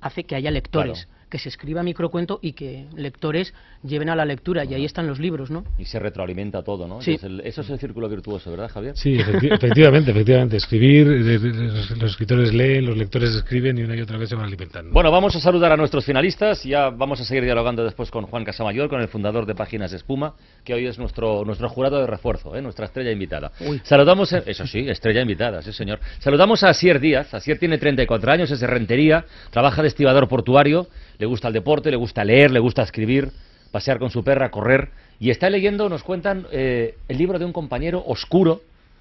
hace 0.00 0.24
que 0.24 0.36
haya 0.36 0.50
lectores 0.50 1.08
que 1.28 1.38
se 1.38 1.48
escriba 1.48 1.82
microcuento 1.82 2.38
y 2.42 2.52
que 2.52 2.86
lectores 2.96 3.54
lleven 3.82 4.08
a 4.08 4.16
la 4.16 4.24
lectura, 4.24 4.64
y 4.64 4.74
ahí 4.74 4.84
están 4.84 5.06
los 5.06 5.18
libros, 5.18 5.50
¿no? 5.50 5.64
Y 5.78 5.84
se 5.84 5.98
retroalimenta 5.98 6.62
todo, 6.62 6.88
¿no? 6.88 7.00
Sí. 7.00 7.18
eso 7.44 7.60
es 7.60 7.70
el 7.70 7.78
círculo 7.78 8.08
virtuoso, 8.08 8.50
¿verdad, 8.50 8.70
Javier? 8.70 8.96
Sí, 8.96 9.16
efectivamente, 9.18 10.10
efectivamente. 10.10 10.56
Escribir, 10.56 11.06
los, 11.06 12.10
escritores 12.10 12.52
leen, 12.52 12.86
los 12.86 12.96
lectores 12.96 13.34
escriben 13.34 13.78
y 13.78 13.82
una 13.82 13.94
y 13.94 14.00
otra 14.00 14.18
vez 14.18 14.28
se 14.28 14.34
van 14.34 14.46
alimentando. 14.46 14.92
Bueno, 14.92 15.10
vamos 15.10 15.36
a 15.36 15.40
saludar 15.40 15.72
a 15.72 15.76
nuestros 15.76 16.04
finalistas, 16.04 16.64
ya 16.64 16.90
vamos 16.90 17.20
a 17.20 17.24
seguir 17.24 17.44
dialogando 17.44 17.84
después 17.84 18.10
con 18.10 18.26
Juan 18.26 18.44
Casamayor, 18.44 18.88
con 18.88 19.00
el 19.00 19.08
fundador 19.08 19.46
de 19.46 19.54
Páginas 19.54 19.90
de 19.90 19.98
Espuma, 19.98 20.34
que 20.64 20.74
hoy 20.74 20.86
es 20.86 20.98
nuestro, 20.98 21.44
nuestro 21.44 21.68
jurado 21.68 22.00
de 22.00 22.06
refuerzo, 22.06 22.56
¿eh? 22.56 22.62
nuestra 22.62 22.86
estrella 22.86 23.12
invitada. 23.12 23.52
Saludamos, 23.84 24.32
eso 24.32 24.66
sí, 24.66 24.88
estrella 24.88 25.22
invitada, 25.22 25.62
sí 25.62 25.72
señor. 25.72 26.00
Saludamos 26.18 26.62
a 26.62 26.70
Asier 26.70 27.00
Díaz, 27.00 27.32
Asier 27.34 27.58
tiene 27.58 27.78
34 27.78 28.32
años, 28.32 28.50
es 28.50 28.60
de 28.60 28.66
Rentería, 28.66 29.24
trabaja 29.50 29.82
de 29.82 29.88
estibador 29.88 30.28
portuario, 30.28 30.88
le 31.18 31.26
gusta 31.26 31.48
el 31.48 31.54
deporte, 31.54 31.90
le 31.90 31.96
gusta 31.96 32.24
leer, 32.24 32.50
le 32.50 32.60
gusta 32.60 32.82
escribir, 32.82 33.28
pasear 33.72 33.98
con 33.98 34.10
su 34.10 34.22
perra, 34.22 34.50
correr. 34.50 34.90
Y 35.18 35.30
está 35.30 35.50
leyendo, 35.50 35.88
nos 35.88 36.02
cuentan, 36.02 36.46
eh, 36.52 36.94
el 37.08 37.18
libro 37.18 37.38
de 37.38 37.44
un 37.44 37.52
compañero 37.52 38.02
oscuro, 38.06 38.60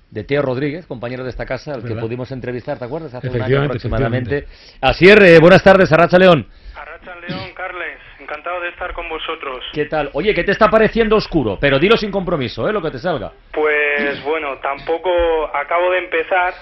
de 0.10 0.24
Teo 0.24 0.42
Rodríguez, 0.42 0.86
compañero 0.86 1.24
de 1.24 1.30
esta 1.30 1.46
casa, 1.46 1.74
al 1.74 1.84
que 1.84 1.94
pudimos 1.96 2.32
entrevistar, 2.32 2.80
¿te 2.80 2.86
acuerdas? 2.86 3.14
Hace 3.14 3.30
un 3.30 3.42
año 3.42 3.64
aproximadamente. 3.64 4.48
Así 4.80 5.06
es, 5.10 5.40
buenas 5.42 5.62
tardes, 5.62 5.92
Arracha 5.92 6.18
León. 6.18 6.48
Arracha 6.76 7.14
León, 7.28 7.50
Carles, 7.54 8.00
encantado 8.20 8.62
de 8.62 8.70
estar 8.70 8.94
con 8.94 9.10
vosotros. 9.10 9.66
¿Qué 9.74 9.86
tal? 9.86 10.10
Oye, 10.14 10.34
¿qué 10.34 10.44
te 10.44 10.52
está 10.52 10.70
pareciendo 10.70 11.18
oscuro? 11.18 11.58
Pero 11.60 11.78
dilo 11.78 11.98
sin 11.98 12.10
compromiso, 12.10 12.70
¿eh? 12.70 12.74
Lo 12.74 12.82
que 12.82 12.92
te 12.92 13.00
salga. 13.00 13.34
Pues 13.52 14.24
bueno, 14.24 14.58
tampoco 14.62 15.10
acabo 15.54 15.92
de 15.92 15.98
empezar, 16.00 16.54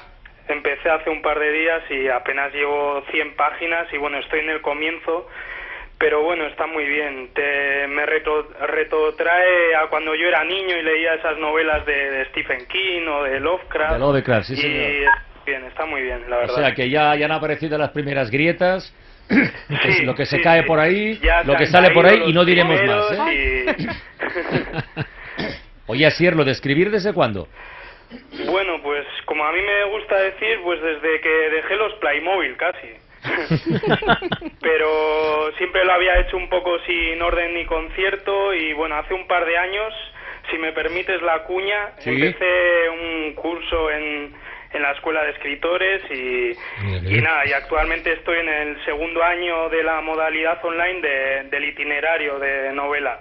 Empecé 0.48 0.90
hace 0.90 1.10
un 1.10 1.22
par 1.22 1.40
de 1.40 1.52
días 1.52 1.84
y 1.90 2.08
apenas 2.08 2.54
llevo 2.54 3.04
100 3.12 3.36
páginas 3.36 3.88
y 3.92 3.98
bueno, 3.98 4.20
estoy 4.20 4.42
en 4.42 4.50
el 4.50 4.62
comienzo, 4.62 5.28
pero 5.98 6.22
bueno, 6.24 6.46
está 6.46 6.68
muy 6.68 6.86
bien. 6.86 7.30
Te, 7.34 7.88
me 7.88 8.06
reto, 8.06 8.48
retrotrae 8.62 9.76
a 9.76 9.88
cuando 9.88 10.14
yo 10.14 10.28
era 10.28 10.44
niño 10.44 10.78
y 10.78 10.84
leía 10.84 11.16
esas 11.16 11.38
novelas 11.40 11.86
de, 11.86 12.26
Stephen 12.30 12.68
King 12.68 13.08
o 13.08 13.24
de 13.24 13.40
Lovecraft. 13.40 13.94
De 13.94 14.00
Lovecraft, 14.00 14.48
sí, 14.48 14.54
y 14.54 14.58
señor. 14.58 15.12
bien, 15.46 15.64
está 15.66 15.86
muy 15.86 16.02
bien, 16.02 16.30
la 16.30 16.38
verdad. 16.38 16.56
O 16.56 16.60
sea, 16.60 16.76
que 16.76 16.90
ya, 16.90 17.16
ya 17.16 17.26
han 17.26 17.32
aparecido 17.32 17.78
las 17.78 17.90
primeras 17.90 18.30
grietas. 18.30 18.94
lo 20.04 20.14
que 20.14 20.28
se 20.28 20.40
cae 20.40 20.62
por 20.64 20.80
ahí, 20.80 21.20
lo 21.46 21.56
que 21.56 21.66
sale 21.66 21.90
por 21.90 22.06
ahí 22.06 22.22
y 22.28 22.34
no 22.34 22.46
diremos 22.46 22.80
más. 22.84 23.12
¿eh? 23.32 23.76
Oye, 25.88 26.06
Asier, 26.06 26.36
¿lo 26.36 26.44
de 26.44 26.52
escribir 26.52 26.92
desde 26.92 27.14
cuándo? 27.14 27.48
Bueno, 28.46 28.82
pues 28.84 28.95
como 29.36 29.48
a 29.48 29.52
mí 29.52 29.60
me 29.62 29.84
gusta 29.92 30.18
decir, 30.18 30.62
pues 30.64 30.82
desde 30.82 31.20
que 31.20 31.30
dejé 31.30 31.76
los 31.76 31.94
Playmobil 31.96 32.56
casi. 32.56 32.88
Pero 34.62 35.52
siempre 35.58 35.84
lo 35.84 35.92
había 35.92 36.22
hecho 36.22 36.38
un 36.38 36.48
poco 36.48 36.80
sin 36.86 37.22
orden 37.22 37.54
ni 37.54 37.66
concierto 37.66 38.54
y 38.54 38.72
bueno, 38.72 38.96
hace 38.96 39.14
un 39.14 39.28
par 39.28 39.46
de 39.46 39.58
años, 39.58 39.94
si 40.50 40.58
me 40.58 40.72
permites 40.72 41.22
la 41.22 41.44
cuña, 41.44 41.90
empecé 42.06 42.90
un 42.90 43.34
curso 43.34 43.92
en, 43.92 44.34
en 44.72 44.82
la 44.82 44.92
escuela 44.94 45.26
de 45.26 45.32
escritores 45.32 46.02
y, 46.10 46.52
y, 47.14 47.22
nada, 47.22 47.46
y 47.46 47.52
actualmente 47.52 48.14
estoy 48.14 48.40
en 48.40 48.48
el 48.48 48.86
segundo 48.86 49.22
año 49.22 49.68
de 49.68 49.84
la 49.84 50.00
modalidad 50.00 50.64
online 50.64 51.02
de, 51.02 51.44
del 51.50 51.66
itinerario 51.66 52.40
de 52.40 52.72
novela. 52.72 53.20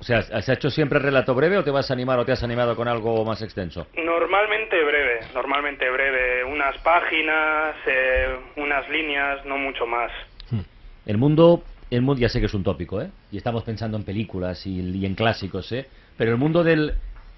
O 0.00 0.02
sea, 0.02 0.18
¿has 0.32 0.48
hecho 0.48 0.70
siempre 0.70 0.98
relato 0.98 1.34
breve 1.34 1.58
o 1.58 1.62
te 1.62 1.70
vas 1.70 1.90
a 1.90 1.92
animar 1.92 2.18
o 2.18 2.24
te 2.24 2.32
has 2.32 2.42
animado 2.42 2.74
con 2.74 2.88
algo 2.88 3.22
más 3.22 3.42
extenso? 3.42 3.86
Normalmente 4.02 4.82
breve, 4.82 5.20
normalmente 5.34 5.90
breve. 5.90 6.42
Unas 6.42 6.78
páginas, 6.78 7.76
eh, 7.86 8.34
unas 8.56 8.88
líneas, 8.88 9.44
no 9.44 9.58
mucho 9.58 9.86
más. 9.86 10.10
Hmm. 10.50 10.60
El 11.04 11.18
mundo, 11.18 11.62
el 11.90 12.00
mundo, 12.00 12.18
ya 12.18 12.30
sé 12.30 12.40
que 12.40 12.46
es 12.46 12.54
un 12.54 12.64
tópico, 12.64 13.02
¿eh? 13.02 13.10
Y 13.30 13.36
estamos 13.36 13.62
pensando 13.62 13.98
en 13.98 14.04
películas 14.04 14.66
y, 14.66 15.04
en 15.04 15.14
clásicos, 15.14 15.70
¿eh? 15.72 15.86
Pero 16.16 16.30
el 16.30 16.38
mundo 16.38 16.64
del 16.64 16.94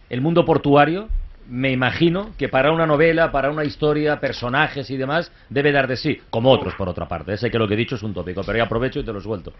el 0.09 0.21
mundo 0.21 0.45
portuario, 0.45 1.09
me 1.49 1.73
imagino 1.73 2.31
que 2.39 2.49
para 2.49 2.71
una 2.71 2.87
novela, 2.87 3.33
para 3.33 3.51
una 3.51 3.65
historia, 3.65 4.21
personajes 4.21 4.89
y 4.91 4.97
demás, 4.97 5.33
debe 5.49 5.73
dar 5.73 5.89
de 5.89 5.97
sí, 5.97 6.21
como 6.31 6.53
otros 6.53 6.75
por 6.77 6.89
otra 6.89 7.09
parte. 7.09 7.37
Sé 7.37 7.51
que 7.51 7.59
lo 7.59 7.67
que 7.67 7.75
he 7.75 7.79
dicho 7.79 7.97
es 7.97 8.03
un 8.05 8.15
tópico, 8.15 8.43
pero 8.45 8.59
ya 8.59 8.65
aprovecho 8.65 9.01
y 9.01 9.05
te 9.05 9.13
lo 9.13 9.21
suelto. 9.21 9.53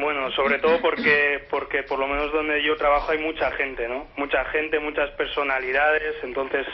Bueno, 0.00 0.30
sobre 0.32 0.58
todo 0.58 0.80
porque, 0.80 1.44
porque 1.50 1.82
por 1.82 1.98
lo 1.98 2.08
menos 2.08 2.32
donde 2.32 2.62
yo 2.62 2.76
trabajo 2.76 3.12
hay 3.12 3.18
mucha 3.18 3.50
gente, 3.52 3.86
¿no? 3.86 4.06
Mucha 4.16 4.44
gente, 4.46 4.78
muchas 4.78 5.10
personalidades, 5.10 6.16
entonces 6.22 6.66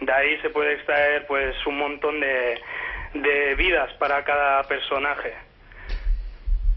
de 0.00 0.12
ahí 0.12 0.38
se 0.42 0.50
puede 0.50 0.74
extraer 0.74 1.26
pues 1.26 1.54
un 1.66 1.78
montón 1.78 2.20
de, 2.20 2.60
de 3.14 3.54
vidas 3.54 3.90
para 3.94 4.22
cada 4.24 4.62
personaje. 4.64 5.45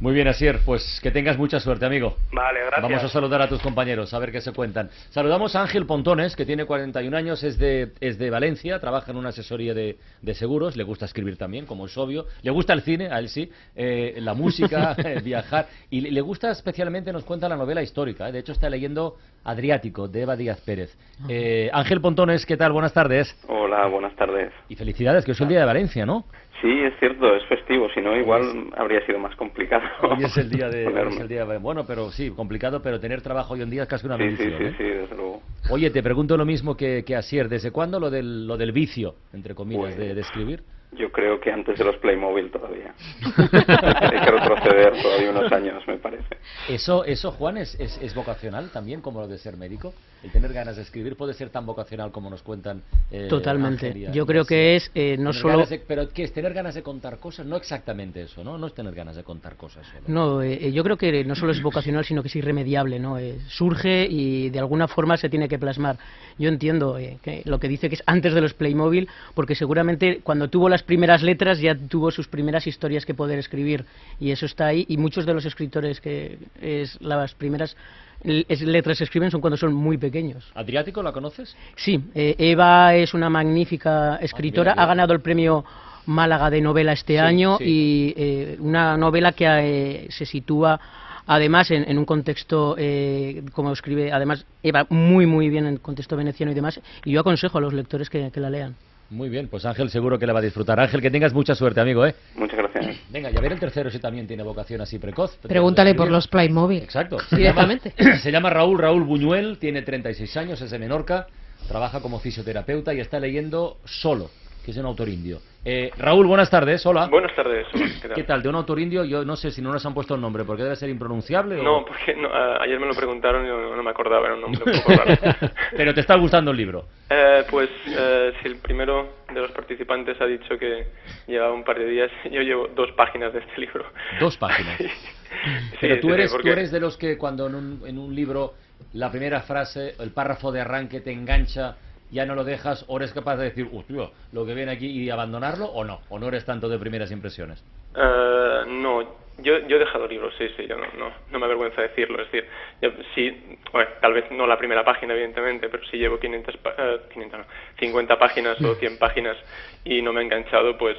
Muy 0.01 0.13
bien, 0.13 0.29
Asier, 0.29 0.59
pues 0.65 0.99
que 1.03 1.11
tengas 1.11 1.37
mucha 1.37 1.59
suerte, 1.59 1.85
amigo. 1.85 2.15
Vale, 2.31 2.61
gracias. 2.61 2.81
Vamos 2.81 3.03
a 3.03 3.09
saludar 3.09 3.41
a 3.41 3.49
tus 3.49 3.61
compañeros, 3.61 4.13
a 4.13 4.19
ver 4.19 4.31
qué 4.31 4.39
se 4.39 4.53
cuentan. 4.53 4.89
Saludamos 5.09 5.57
a 5.57 5.61
Ángel 5.61 5.85
Pontones, 5.85 6.37
que 6.37 6.45
tiene 6.45 6.63
41 6.63 7.17
años, 7.17 7.43
es 7.43 7.57
de, 7.57 7.91
es 7.99 8.17
de 8.17 8.29
Valencia, 8.29 8.79
trabaja 8.79 9.11
en 9.11 9.17
una 9.17 9.29
asesoría 9.29 9.73
de, 9.73 9.97
de 10.21 10.33
seguros, 10.35 10.77
le 10.77 10.83
gusta 10.83 11.03
escribir 11.03 11.35
también, 11.35 11.65
como 11.65 11.85
es 11.85 11.97
obvio. 11.97 12.27
Le 12.43 12.49
gusta 12.51 12.71
el 12.71 12.81
cine, 12.83 13.09
a 13.11 13.19
él 13.19 13.27
sí, 13.27 13.51
eh, 13.75 14.15
la 14.21 14.33
música, 14.33 14.95
eh, 15.03 15.19
viajar. 15.21 15.67
Y 15.89 15.99
le- 15.99 16.11
le 16.11 16.21
gusta 16.21 16.49
especialmente, 16.49 17.11
nos 17.11 17.25
cuenta 17.25 17.49
la 17.49 17.57
novela 17.57 17.81
histórica. 17.81 18.29
eh. 18.29 18.31
De 18.31 18.39
hecho, 18.39 18.53
está 18.53 18.69
leyendo 18.69 19.17
Adriático, 19.43 20.07
de 20.07 20.21
Eva 20.21 20.37
Díaz 20.37 20.61
Pérez. 20.61 20.95
Eh, 21.27 21.69
Ángel 21.73 21.99
Pontones, 21.99 22.45
¿qué 22.45 22.55
tal? 22.55 22.71
Buenas 22.71 22.93
tardes. 22.93 23.35
Hola, 23.49 23.85
buenas 23.87 24.15
tardes. 24.15 24.53
Y 24.69 24.75
felicidades, 24.75 25.25
que 25.25 25.31
es 25.33 25.41
el 25.41 25.49
día 25.49 25.59
de 25.59 25.65
Valencia, 25.65 26.05
¿no? 26.05 26.23
Sí, 26.61 26.79
es 26.83 26.93
cierto, 26.99 27.33
es 27.35 27.45
festivo, 27.45 27.87
si 27.93 28.01
no 28.01 28.15
igual 28.17 28.71
habría 28.75 29.05
sido 29.05 29.17
más 29.19 29.35
complicado. 29.35 29.83
Hoy 30.01 30.23
es 30.25 30.35
el 30.37 30.49
día 30.49 30.67
de, 30.69 30.85
es 31.07 31.19
el 31.19 31.27
día 31.27 31.45
de- 31.45 31.57
bueno, 31.57 31.85
pero 31.87 32.09
sí, 32.11 32.31
complicado, 32.31 32.81
pero 32.81 32.99
tener 32.99 33.21
trabajo 33.21 33.53
hoy 33.53 33.61
en 33.61 33.69
día 33.69 33.83
es 33.83 33.87
casi 33.89 34.05
una 34.05 34.17
Sí, 34.17 34.23
sí, 34.35 34.43
bendición. 34.49 34.57
sí, 34.59 34.65
¿eh? 34.65 34.75
sí, 34.77 34.83
desde 34.83 35.15
luego. 35.15 35.41
Oye, 35.71 35.89
te 35.89 36.03
pregunto 36.03 36.35
lo 36.35 36.45
mismo 36.45 36.75
que, 36.75 37.03
que 37.05 37.15
Asier, 37.15 37.47
¿desde 37.47 37.71
cuándo 37.71 37.99
lo 37.99 38.09
del, 38.09 38.45
lo 38.47 38.57
del 38.57 38.71
vicio, 38.71 39.15
entre 39.33 39.55
comillas, 39.55 39.95
Pues- 39.95 39.97
de, 39.97 40.13
de 40.15 40.21
escribir? 40.21 40.63
Yo 40.93 41.11
creo 41.11 41.39
que 41.39 41.51
antes 41.51 41.77
de 41.77 41.85
los 41.85 41.97
Playmobil 41.97 42.49
todavía. 42.49 42.95
Hay 43.37 44.19
que 44.25 44.31
retroceder 44.31 44.99
todavía 45.03 45.29
unos 45.29 45.51
años, 45.51 45.87
me 45.87 45.97
parece. 45.97 46.38
Eso, 46.67 47.03
eso 47.03 47.31
Juan, 47.31 47.57
es, 47.57 47.75
es, 47.79 47.97
es 48.01 48.13
vocacional 48.13 48.69
también, 48.69 49.01
como 49.01 49.21
lo 49.21 49.27
de 49.27 49.37
ser 49.37 49.57
médico. 49.57 49.93
El 50.21 50.31
tener 50.31 50.51
ganas 50.51 50.75
de 50.75 50.81
escribir 50.81 51.15
puede 51.15 51.33
ser 51.33 51.49
tan 51.49 51.65
vocacional 51.65 52.11
como 52.11 52.29
nos 52.29 52.41
cuentan. 52.43 52.83
eh, 53.09 53.27
Totalmente. 53.29 54.11
Yo 54.11 54.25
creo 54.25 54.43
que 54.43 54.75
es 54.75 54.91
eh, 54.93 55.15
no 55.17 55.31
solo... 55.31 55.65
de- 55.65 55.79
pero 55.79 56.09
¿qué 56.09 56.23
es 56.23 56.33
tener 56.33 56.53
ganas 56.53 56.75
de 56.75 56.83
contar 56.83 57.19
cosas? 57.19 57.45
No 57.45 57.55
exactamente 57.55 58.21
eso, 58.23 58.43
¿no? 58.43 58.57
No 58.57 58.67
es 58.67 58.73
tener 58.73 58.93
ganas 58.93 59.15
de 59.15 59.23
contar 59.23 59.55
cosas 59.55 59.87
solo. 59.87 60.01
No, 60.07 60.41
eh, 60.41 60.71
yo 60.73 60.83
creo 60.83 60.97
que 60.97 61.23
no 61.23 61.35
solo 61.35 61.53
es 61.53 61.61
vocacional, 61.61 62.03
sino 62.03 62.21
que 62.21 62.27
es 62.27 62.35
irremediable, 62.35 62.99
¿no? 62.99 63.17
Eh, 63.17 63.39
surge 63.47 64.07
y 64.09 64.49
de 64.49 64.59
alguna 64.59 64.89
forma 64.89 65.15
se 65.15 65.29
tiene 65.29 65.47
que 65.47 65.57
plasmar. 65.57 65.97
Yo 66.37 66.49
entiendo 66.49 66.97
eh, 66.97 67.17
que 67.23 67.41
lo 67.45 67.57
que 67.59 67.69
dice 67.69 67.87
que 67.87 67.95
es 67.95 68.03
antes 68.05 68.33
de 68.33 68.41
los 68.41 68.53
Playmobil, 68.53 69.07
porque 69.35 69.55
seguramente 69.55 70.19
cuando 70.21 70.49
tuvo 70.49 70.67
las 70.67 70.83
primeras 70.83 71.23
letras 71.23 71.59
ya 71.61 71.73
tuvo 71.75 72.11
sus 72.11 72.27
primeras 72.27 72.67
historias 72.67 73.05
que 73.05 73.13
poder 73.13 73.39
escribir 73.39 73.85
y 74.19 74.31
eso 74.31 74.45
está 74.45 74.67
ahí. 74.67 74.85
Y 74.89 74.97
muchos 74.97 75.25
de 75.25 75.33
los 75.33 75.45
escritores 75.45 76.01
que 76.01 76.37
es 76.61 76.99
las 77.01 77.33
primeras 77.35 77.75
letras 78.23 78.97
que 78.97 79.03
escriben 79.05 79.31
son 79.31 79.39
cuando 79.41 79.57
son 79.57 79.73
muy 79.73 79.97
pequeños. 79.97 80.51
¿Adriático 80.53 81.01
la 81.01 81.11
conoces? 81.11 81.55
Sí, 81.75 82.01
eh, 82.13 82.35
Eva 82.37 82.95
es 82.95 83.13
una 83.13 83.29
magnífica 83.29 84.17
escritora, 84.17 84.71
mira, 84.71 84.73
mira. 84.75 84.83
ha 84.83 84.87
ganado 84.87 85.13
el 85.13 85.21
premio 85.21 85.63
Málaga 86.05 86.49
de 86.49 86.59
novela 86.61 86.93
este 86.93 87.13
Sí, 87.13 87.17
año 87.19 87.57
sí. 87.59 87.63
y 87.65 88.13
eh, 88.17 88.57
una 88.59 88.97
novela 88.97 89.31
que 89.33 89.45
eh, 89.45 90.07
se 90.09 90.25
sitúa 90.25 90.79
además 91.27 91.69
en, 91.69 91.87
en 91.87 91.97
un 91.99 92.05
contexto, 92.05 92.75
eh, 92.77 93.43
como 93.53 93.71
escribe 93.71 94.11
además 94.11 94.43
Eva 94.63 94.87
muy 94.89 95.27
muy 95.27 95.49
bien 95.49 95.67
en 95.67 95.77
contexto 95.77 96.17
veneciano 96.17 96.51
y 96.51 96.55
demás, 96.55 96.79
y 97.05 97.11
yo 97.11 97.19
aconsejo 97.21 97.59
a 97.59 97.61
los 97.61 97.73
lectores 97.73 98.09
que, 98.09 98.31
que 98.31 98.39
la 98.39 98.49
lean. 98.49 98.75
Muy 99.09 99.29
bien, 99.29 99.47
pues 99.47 99.65
Ángel 99.65 99.89
seguro 99.89 100.19
que 100.19 100.27
la 100.27 100.33
va 100.33 100.39
a 100.39 100.43
disfrutar. 100.43 100.79
Ángel, 100.79 101.01
que 101.01 101.09
tengas 101.09 101.33
mucha 101.33 101.55
suerte, 101.55 101.81
amigo, 101.81 102.05
¿eh? 102.05 102.13
Muchas 102.35 102.57
gracias. 102.59 102.97
Venga, 103.09 103.31
y 103.31 103.37
a 103.37 103.41
ver 103.41 103.53
el 103.53 103.59
tercero 103.59 103.89
si 103.89 103.99
también 103.99 104.27
tiene 104.27 104.43
vocación 104.43 104.81
así 104.81 104.99
precoz. 104.99 105.35
Pregúntale 105.37 105.95
por 105.95 106.11
los 106.11 106.27
Playmobil. 106.27 106.83
Exacto. 106.83 107.17
Directamente. 107.31 107.93
llama, 107.97 108.17
se 108.23 108.31
llama 108.31 108.49
Raúl 108.51 108.77
Raúl 108.77 109.03
Buñuel, 109.03 109.57
tiene 109.57 109.81
36 109.81 110.37
años, 110.37 110.61
es 110.61 110.69
de 110.69 110.77
Menorca, 110.77 111.27
trabaja 111.67 112.01
como 112.01 112.19
fisioterapeuta 112.19 112.93
y 112.93 112.99
está 112.99 113.19
leyendo 113.19 113.77
Solo, 113.83 114.29
que 114.69 114.73
es 114.73 114.77
un 114.77 114.85
autor 114.85 115.09
indio. 115.09 115.39
Eh, 115.65 115.89
Raúl, 115.97 116.27
buenas 116.27 116.49
tardes, 116.49 116.85
hola. 116.85 117.07
Buenas 117.07 117.35
tardes. 117.35 117.65
¿Qué 117.73 118.07
tal? 118.07 118.13
¿Qué 118.13 118.23
tal? 118.23 118.43
De 118.43 118.49
un 118.49 118.55
autor 118.55 118.79
indio, 118.79 119.03
yo 119.03 119.25
no 119.25 119.35
sé 119.35 119.49
si 119.49 119.61
no 119.63 119.71
nos 119.73 119.83
han 119.83 119.93
puesto 119.95 120.13
el 120.13 120.21
nombre, 120.21 120.43
porque 120.43 120.61
debe 120.63 120.75
ser 120.75 120.89
impronunciable 120.89 121.59
o... 121.59 121.63
No, 121.63 121.83
porque 121.85 122.13
no, 122.15 122.29
ayer 122.61 122.79
me 122.79 122.85
lo 122.85 122.93
preguntaron 122.93 123.45
y 123.45 123.49
no, 123.49 123.75
no 123.75 123.81
me 123.83 123.89
acordaba, 123.89 124.27
era 124.27 124.35
un 124.35 124.41
nombre 124.41 124.61
un 124.63 124.79
poco 124.79 124.91
raro. 124.93 125.15
Pero 125.75 125.93
te 125.93 126.01
está 126.01 126.15
gustando 126.17 126.51
el 126.51 126.57
libro. 126.57 126.85
Eh, 127.09 127.43
pues 127.49 127.69
eh, 127.87 128.31
si 128.41 128.47
el 128.47 128.57
primero 128.57 129.15
de 129.33 129.41
los 129.41 129.51
participantes 129.51 130.21
ha 130.21 130.25
dicho 130.25 130.55
que 130.59 130.87
llevaba 131.27 131.53
un 131.53 131.63
par 131.63 131.79
de 131.79 131.85
días, 131.85 132.11
yo 132.31 132.41
llevo 132.41 132.67
dos 132.67 132.91
páginas 132.91 133.33
de 133.33 133.39
este 133.39 133.61
libro. 133.61 133.85
Dos 134.19 134.37
páginas. 134.37 134.77
Sí, 135.29 135.77
Pero 135.81 135.99
tú 135.99 136.11
eres, 136.11 136.31
porque- 136.31 136.47
tú 136.49 136.53
eres 136.53 136.71
de 136.71 136.79
los 136.79 136.97
que 136.97 137.15
cuando 137.15 137.45
en 137.45 137.53
un, 137.55 137.83
en 137.85 137.99
un 137.99 138.15
libro 138.15 138.55
la 138.93 139.11
primera 139.11 139.41
frase, 139.41 139.93
el 139.99 140.11
párrafo 140.11 140.51
de 140.51 140.61
arranque 140.61 141.01
te 141.01 141.11
engancha, 141.11 141.75
ya 142.11 142.25
no 142.25 142.35
lo 142.35 142.43
dejas, 142.43 142.85
o 142.87 142.97
eres 142.97 143.13
capaz 143.13 143.37
de 143.37 143.45
decir, 143.45 143.67
hostia, 143.73 144.09
lo 144.31 144.45
que 144.45 144.53
viene 144.53 144.71
aquí 144.71 144.87
y 144.87 145.09
abandonarlo, 145.09 145.65
o 145.65 145.83
no, 145.83 146.01
o 146.09 146.19
no 146.19 146.27
eres 146.27 146.45
tanto 146.45 146.67
de 146.69 146.77
primeras 146.79 147.11
impresiones. 147.11 147.63
Eh, 147.95 148.61
no, 148.67 149.01
yo, 149.39 149.59
yo 149.67 149.75
he 149.77 149.79
dejado 149.79 150.07
libros, 150.07 150.33
sí, 150.37 150.47
sí, 150.57 150.65
yo 150.67 150.75
no, 150.77 150.85
no, 150.97 151.11
no 151.31 151.39
me 151.39 151.45
avergüenza 151.45 151.81
decirlo. 151.81 152.21
Es 152.21 152.31
decir, 152.31 152.49
yo, 152.81 152.91
sí, 153.15 153.57
bueno, 153.71 153.89
tal 154.01 154.13
vez 154.13 154.29
no 154.31 154.45
la 154.47 154.57
primera 154.57 154.83
página, 154.83 155.13
evidentemente, 155.13 155.69
pero 155.69 155.83
si 155.85 155.97
llevo 155.97 156.19
500, 156.19 156.57
pa- 156.57 156.75
eh, 156.77 156.99
500 157.13 157.39
no, 157.39 157.45
50 157.79 158.19
páginas 158.19 158.61
o 158.63 158.75
100 158.75 158.97
páginas 158.99 159.37
y 159.83 160.01
no 160.01 160.11
me 160.13 160.19
ha 160.19 160.23
enganchado, 160.23 160.77
pues 160.77 160.97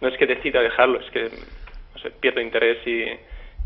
no 0.00 0.08
es 0.08 0.16
que 0.18 0.26
decida 0.26 0.60
dejarlo, 0.60 1.00
es 1.00 1.10
que 1.10 1.30
no 1.94 2.00
sé, 2.02 2.10
pierdo 2.10 2.40
interés 2.40 2.78
y, 2.86 3.04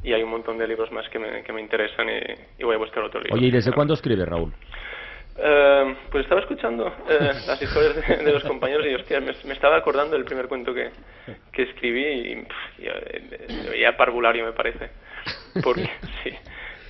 y 0.09 0.13
hay 0.13 0.23
un 0.23 0.31
montón 0.31 0.57
de 0.57 0.67
libros 0.69 0.91
más 0.93 1.09
que 1.09 1.19
me, 1.19 1.43
que 1.43 1.53
me 1.53 1.61
interesan 1.61 2.09
y, 2.09 2.63
y 2.63 2.65
voy 2.65 2.77
a 2.77 2.79
buscar 2.79 3.03
otro 3.03 3.21
libro. 3.21 3.37
Oye, 3.37 3.49
¿y 3.49 3.51
desde 3.51 3.73
cuándo 3.73 3.95
escribes, 3.95 4.27
Raúl? 4.29 4.53
Eh, 5.39 5.97
pues 6.11 6.25
estaba 6.25 6.43
escuchando 6.43 6.95
eh, 7.09 7.33
las 7.47 7.63
historias 7.63 8.07
de, 8.07 8.33
los 8.33 8.45
compañeros 8.45 8.87
y 8.87 8.95
hostia, 8.95 9.19
me, 9.21 9.33
estaba 9.53 9.77
acordando 9.77 10.15
del 10.15 10.27
primer 10.27 10.47
cuento 10.47 10.75
que, 10.75 10.91
que 11.53 11.63
escribí 11.63 12.05
y 12.05 12.37
pff, 12.43 12.81
eh, 12.81 13.69
veía 13.71 13.97
parvulario 13.97 14.45
me 14.45 14.53
parece. 14.53 14.91
Porque 15.63 15.89
sí. 16.23 16.31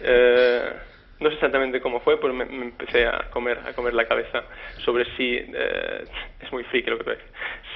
Eh, 0.00 0.72
no 1.20 1.28
sé 1.28 1.36
exactamente 1.36 1.80
cómo 1.80 2.00
fue, 2.00 2.20
pero 2.20 2.34
me, 2.34 2.42
empecé 2.44 3.06
a 3.06 3.30
comer 3.30 3.60
a 3.64 3.74
comer 3.74 3.94
la 3.94 4.08
cabeza 4.08 4.42
sobre 4.84 5.04
si 5.16 5.36
es 5.36 6.52
muy 6.52 6.64
friki 6.64 6.90
lo 6.90 6.98
que 6.98 7.10
decir, 7.10 7.24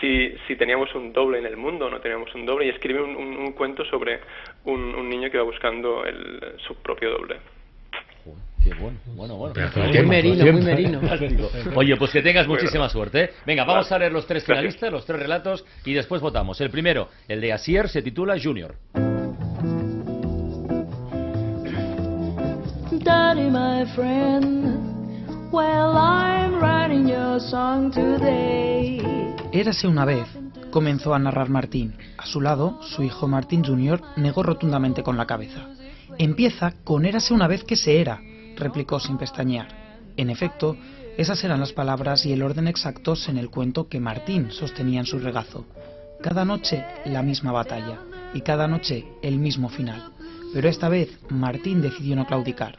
si, 0.01 0.37
si 0.49 0.57
teníamos 0.57 0.93
un 0.97 1.13
doble 1.13 1.39
en 1.39 1.47
el 1.47 1.57
mundo 1.57 1.87
o 1.87 1.91
no 1.91 2.01
teníamos 2.01 2.35
un 2.35 2.45
doble 2.45 2.67
y 2.67 2.71
escribí 2.71 2.99
un 2.99 3.53
cuento 3.53 3.85
sobre 3.85 4.19
un, 4.65 4.97
un 4.97 5.09
niño 5.09 5.31
que 5.31 5.39
va 5.39 5.45
buscando 5.45 6.05
el, 6.05 6.55
su 6.59 6.75
propio 6.83 7.11
doble. 7.11 7.37
Qué 8.67 8.75
bueno, 8.75 8.99
bueno, 9.15 9.37
bueno. 9.37 9.55
Muy 9.77 10.03
merino, 10.03 10.53
muy 10.53 10.61
merino. 10.61 11.01
Fantástico. 11.01 11.49
Oye, 11.77 11.97
pues 11.97 12.11
que 12.11 12.21
tengas 12.21 12.49
muchísima 12.49 12.89
suerte. 12.89 13.23
¿eh? 13.23 13.31
Venga, 13.47 13.63
vamos 13.63 13.93
a 13.93 13.97
leer 13.97 14.11
los 14.11 14.27
tres 14.27 14.43
finalistas, 14.45 14.91
los 14.91 15.07
tres 15.07 15.21
relatos, 15.21 15.65
y 15.85 15.93
después 15.93 16.21
votamos. 16.21 16.61
El 16.61 16.71
primero, 16.71 17.09
el 17.29 17.41
de 17.41 17.53
Asier, 17.53 17.89
se 17.89 18.03
titula 18.03 18.35
Junior. 18.43 18.75
Daddy, 23.05 23.51
my 23.51 23.87
friend, 23.95 25.53
well, 25.53 25.97
I'm 25.97 26.59
writing 26.61 27.07
your 27.07 27.41
song 27.41 27.93
today. 27.93 29.01
Érase 29.53 29.87
una 29.87 30.05
vez, 30.05 30.27
comenzó 30.73 31.15
a 31.15 31.21
narrar 31.21 31.51
Martín. 31.51 31.95
A 32.19 32.27
su 32.27 32.41
lado, 32.41 32.81
su 32.83 33.05
hijo 33.05 33.29
Martín 33.29 33.63
Jr. 33.63 34.03
negó 34.17 34.43
rotundamente 34.43 35.05
con 35.05 35.17
la 35.17 35.27
cabeza. 35.27 35.69
Empieza 36.19 36.73
con 36.83 37.05
Érase 37.05 37.33
una 37.33 37.47
vez 37.47 37.63
que 37.63 37.77
se 37.77 38.01
era, 38.01 38.21
replicó 38.57 38.99
sin 38.99 39.19
pestañear. 39.19 39.69
En 40.17 40.31
efecto, 40.31 40.77
esas 41.17 41.43
eran 41.45 41.61
las 41.61 41.73
palabras 41.73 42.27
y 42.27 42.33
el 42.33 42.43
orden 42.43 42.69
exactos 42.69 43.29
en 43.29 43.39
el 43.39 43.51
cuento 43.51 43.89
que 43.89 44.01
Martín 44.01 44.51
sostenía 44.51 45.01
en 45.01 45.07
su 45.07 45.19
regazo. 45.19 45.67
Cada 46.23 46.45
noche 46.45 46.85
la 47.05 47.23
misma 47.23 47.53
batalla 47.53 48.01
y 48.35 48.41
cada 48.41 48.67
noche 48.67 49.05
el 49.23 49.39
mismo 49.39 49.69
final. 49.69 50.13
Pero 50.53 50.69
esta 50.69 50.89
vez 50.89 51.19
Martín 51.29 51.83
decidió 51.83 52.17
no 52.17 52.27
claudicar. 52.27 52.79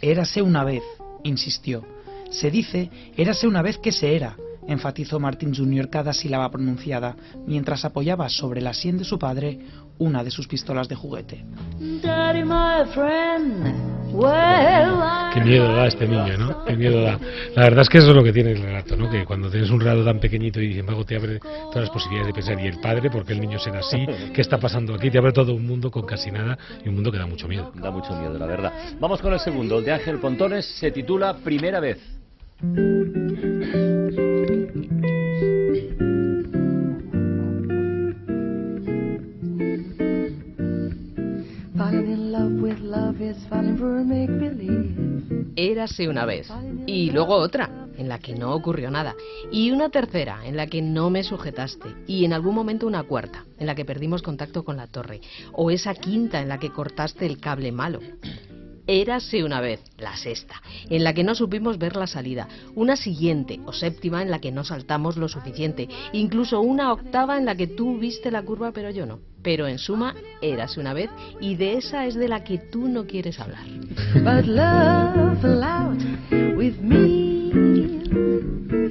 Érase 0.00 0.42
una 0.42 0.64
vez, 0.64 0.82
insistió. 1.22 1.84
Se 2.30 2.50
dice, 2.50 2.90
érase 3.16 3.46
una 3.46 3.62
vez 3.62 3.78
que 3.78 3.92
se 3.92 4.16
era, 4.16 4.36
enfatizó 4.66 5.20
Martín 5.20 5.54
Jr. 5.54 5.90
cada 5.90 6.12
sílaba 6.12 6.50
pronunciada, 6.50 7.16
mientras 7.46 7.84
apoyaba 7.84 8.28
sobre 8.28 8.60
la 8.60 8.74
sien 8.74 8.98
de 8.98 9.04
su 9.04 9.18
padre 9.18 9.60
una 9.98 10.24
de 10.24 10.30
sus 10.30 10.48
pistolas 10.48 10.88
de 10.88 10.94
juguete. 10.94 11.44
Daddy, 12.02 12.44
my 12.44 12.84
friend, 12.92 13.91
Qué 14.12 15.40
miedo 15.40 15.74
da 15.74 15.86
este 15.86 16.06
niño, 16.06 16.36
¿no? 16.36 16.64
Qué 16.64 16.76
miedo 16.76 17.02
da. 17.02 17.18
La 17.56 17.62
verdad 17.64 17.82
es 17.82 17.88
que 17.88 17.98
eso 17.98 18.10
es 18.10 18.16
lo 18.16 18.22
que 18.22 18.32
tiene 18.32 18.52
el 18.52 18.62
relato, 18.62 18.96
¿no? 18.96 19.08
Que 19.10 19.24
cuando 19.24 19.50
tienes 19.50 19.70
un 19.70 19.80
relato 19.80 20.04
tan 20.04 20.20
pequeñito 20.20 20.60
y 20.60 20.70
sin 20.70 20.80
embargo 20.80 21.04
te 21.04 21.16
abre 21.16 21.38
todas 21.38 21.80
las 21.80 21.90
posibilidades 21.90 22.28
de 22.28 22.34
pensar, 22.34 22.60
¿y 22.60 22.66
el 22.66 22.80
padre? 22.80 23.10
¿Por 23.10 23.24
qué 23.24 23.32
el 23.32 23.40
niño 23.40 23.58
será 23.58 23.78
así? 23.78 24.04
¿Qué 24.34 24.40
está 24.40 24.58
pasando 24.58 24.94
aquí? 24.94 25.10
Te 25.10 25.18
abre 25.18 25.32
todo 25.32 25.54
un 25.54 25.66
mundo 25.66 25.90
con 25.90 26.04
casi 26.04 26.30
nada 26.30 26.58
y 26.84 26.88
un 26.88 26.94
mundo 26.96 27.10
que 27.10 27.18
da 27.18 27.26
mucho 27.26 27.48
miedo. 27.48 27.72
Da 27.74 27.90
mucho 27.90 28.14
miedo, 28.14 28.38
la 28.38 28.46
verdad. 28.46 28.72
Vamos 29.00 29.20
con 29.20 29.32
el 29.32 29.40
segundo, 29.40 29.78
el 29.78 29.84
de 29.84 29.92
Ángel 29.92 30.18
Pontones, 30.18 30.66
se 30.66 30.90
titula 30.90 31.36
Primera 31.42 31.80
vez. 31.80 31.98
Érase 45.56 46.08
una 46.08 46.24
vez. 46.24 46.48
Y 46.86 47.10
luego 47.10 47.34
otra, 47.34 47.88
en 47.96 48.08
la 48.08 48.18
que 48.18 48.34
no 48.34 48.54
ocurrió 48.54 48.90
nada, 48.90 49.14
y 49.50 49.70
una 49.70 49.90
tercera, 49.90 50.40
en 50.44 50.56
la 50.56 50.66
que 50.66 50.82
no 50.82 51.10
me 51.10 51.22
sujetaste, 51.22 51.88
y 52.06 52.24
en 52.24 52.32
algún 52.32 52.54
momento 52.54 52.86
una 52.86 53.02
cuarta, 53.02 53.44
en 53.58 53.66
la 53.66 53.74
que 53.74 53.84
perdimos 53.84 54.22
contacto 54.22 54.64
con 54.64 54.76
la 54.76 54.86
torre, 54.86 55.20
o 55.52 55.70
esa 55.70 55.94
quinta 55.94 56.40
en 56.40 56.48
la 56.48 56.58
que 56.58 56.70
cortaste 56.70 57.26
el 57.26 57.38
cable 57.38 57.72
malo. 57.72 58.00
Érase 58.86 59.44
una 59.44 59.60
vez, 59.60 59.80
la 59.98 60.16
sexta, 60.16 60.60
en 60.90 61.04
la 61.04 61.14
que 61.14 61.22
no 61.22 61.34
supimos 61.34 61.78
ver 61.78 61.94
la 61.94 62.06
salida, 62.08 62.48
una 62.74 62.96
siguiente 62.96 63.60
o 63.64 63.72
séptima 63.72 64.22
en 64.22 64.30
la 64.30 64.40
que 64.40 64.50
no 64.50 64.64
saltamos 64.64 65.16
lo 65.16 65.28
suficiente, 65.28 65.88
incluso 66.12 66.60
una 66.60 66.92
octava 66.92 67.38
en 67.38 67.44
la 67.44 67.54
que 67.54 67.68
tú 67.68 67.98
viste 67.98 68.30
la 68.30 68.42
curva 68.42 68.72
pero 68.72 68.90
yo 68.90 69.06
no. 69.06 69.20
Pero 69.42 69.66
en 69.66 69.78
suma, 69.78 70.14
érase 70.40 70.80
una 70.80 70.94
vez 70.94 71.10
y 71.40 71.56
de 71.56 71.76
esa 71.76 72.06
es 72.06 72.14
de 72.14 72.28
la 72.28 72.44
que 72.44 72.58
tú 72.58 72.88
no 72.88 73.06
quieres 73.06 73.40
hablar. 73.40 73.64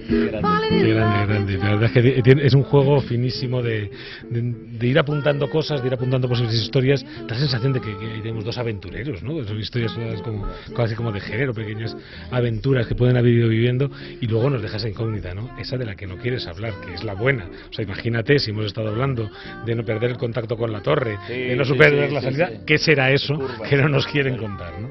Grande, 0.10 1.26
grande. 1.26 1.58
La 1.58 1.76
verdad 1.76 1.92
es 1.96 2.24
que 2.24 2.46
es 2.46 2.54
un 2.54 2.64
juego 2.64 3.02
finísimo 3.02 3.62
de, 3.62 3.90
de- 4.30 4.42
de 4.82 4.88
ir 4.88 4.98
apuntando 5.00 5.50
cosas, 5.50 5.82
de 5.82 5.88
ir 5.88 5.94
apuntando 5.94 6.28
posibles 6.28 6.56
historias. 6.56 7.04
Da 7.28 7.36
la 7.36 7.40
sensación 7.40 7.74
de 7.74 7.82
que, 7.82 7.98
que 7.98 8.08
tenemos 8.22 8.44
dos 8.46 8.58
aventureros, 8.58 9.22
¿no? 9.24 9.44
Son 9.44 9.60
historias 9.60 9.94
como, 10.24 10.48
casi 10.76 10.96
como 10.96 11.12
de 11.12 11.20
género, 11.20 11.54
pequeñas 11.54 11.96
aventuras 12.32 12.88
que 12.88 12.96
pueden 12.96 13.18
haber 13.18 13.34
ido 13.34 13.50
viviendo 13.50 13.90
y 14.20 14.28
luego 14.28 14.50
nos 14.50 14.62
dejas 14.62 14.86
incógnita, 14.86 15.34
¿no? 15.34 15.50
Esa 15.60 15.78
de 15.78 15.86
la 15.86 15.96
que 15.96 16.08
no 16.08 16.18
quieres 16.18 16.48
hablar, 16.48 16.74
que 16.86 16.94
es 16.94 17.04
la 17.04 17.14
buena. 17.14 17.46
O 17.70 17.74
sea, 17.74 17.84
imagínate 17.84 18.40
si 18.40 18.52
hemos 18.52 18.66
estado 18.66 18.90
hablando 18.90 19.30
de 19.66 19.76
no 19.76 19.84
perder 19.84 20.12
el 20.12 20.18
contacto 20.18 20.58
con 20.58 20.72
la 20.72 20.82
torre, 20.82 21.18
Sí, 21.28 21.34
de 21.34 21.56
no 21.56 21.66
superar 21.66 22.08
sí, 22.10 22.14
la 22.14 22.22
salida, 22.22 22.48
sí. 22.50 22.56
¿qué 22.66 22.78
será 22.78 23.12
eso 23.12 23.40
que 23.70 23.76
no 23.78 23.88
nos 23.90 24.08
quieren 24.08 24.38
contar, 24.38 24.74
¿no? 24.80 24.90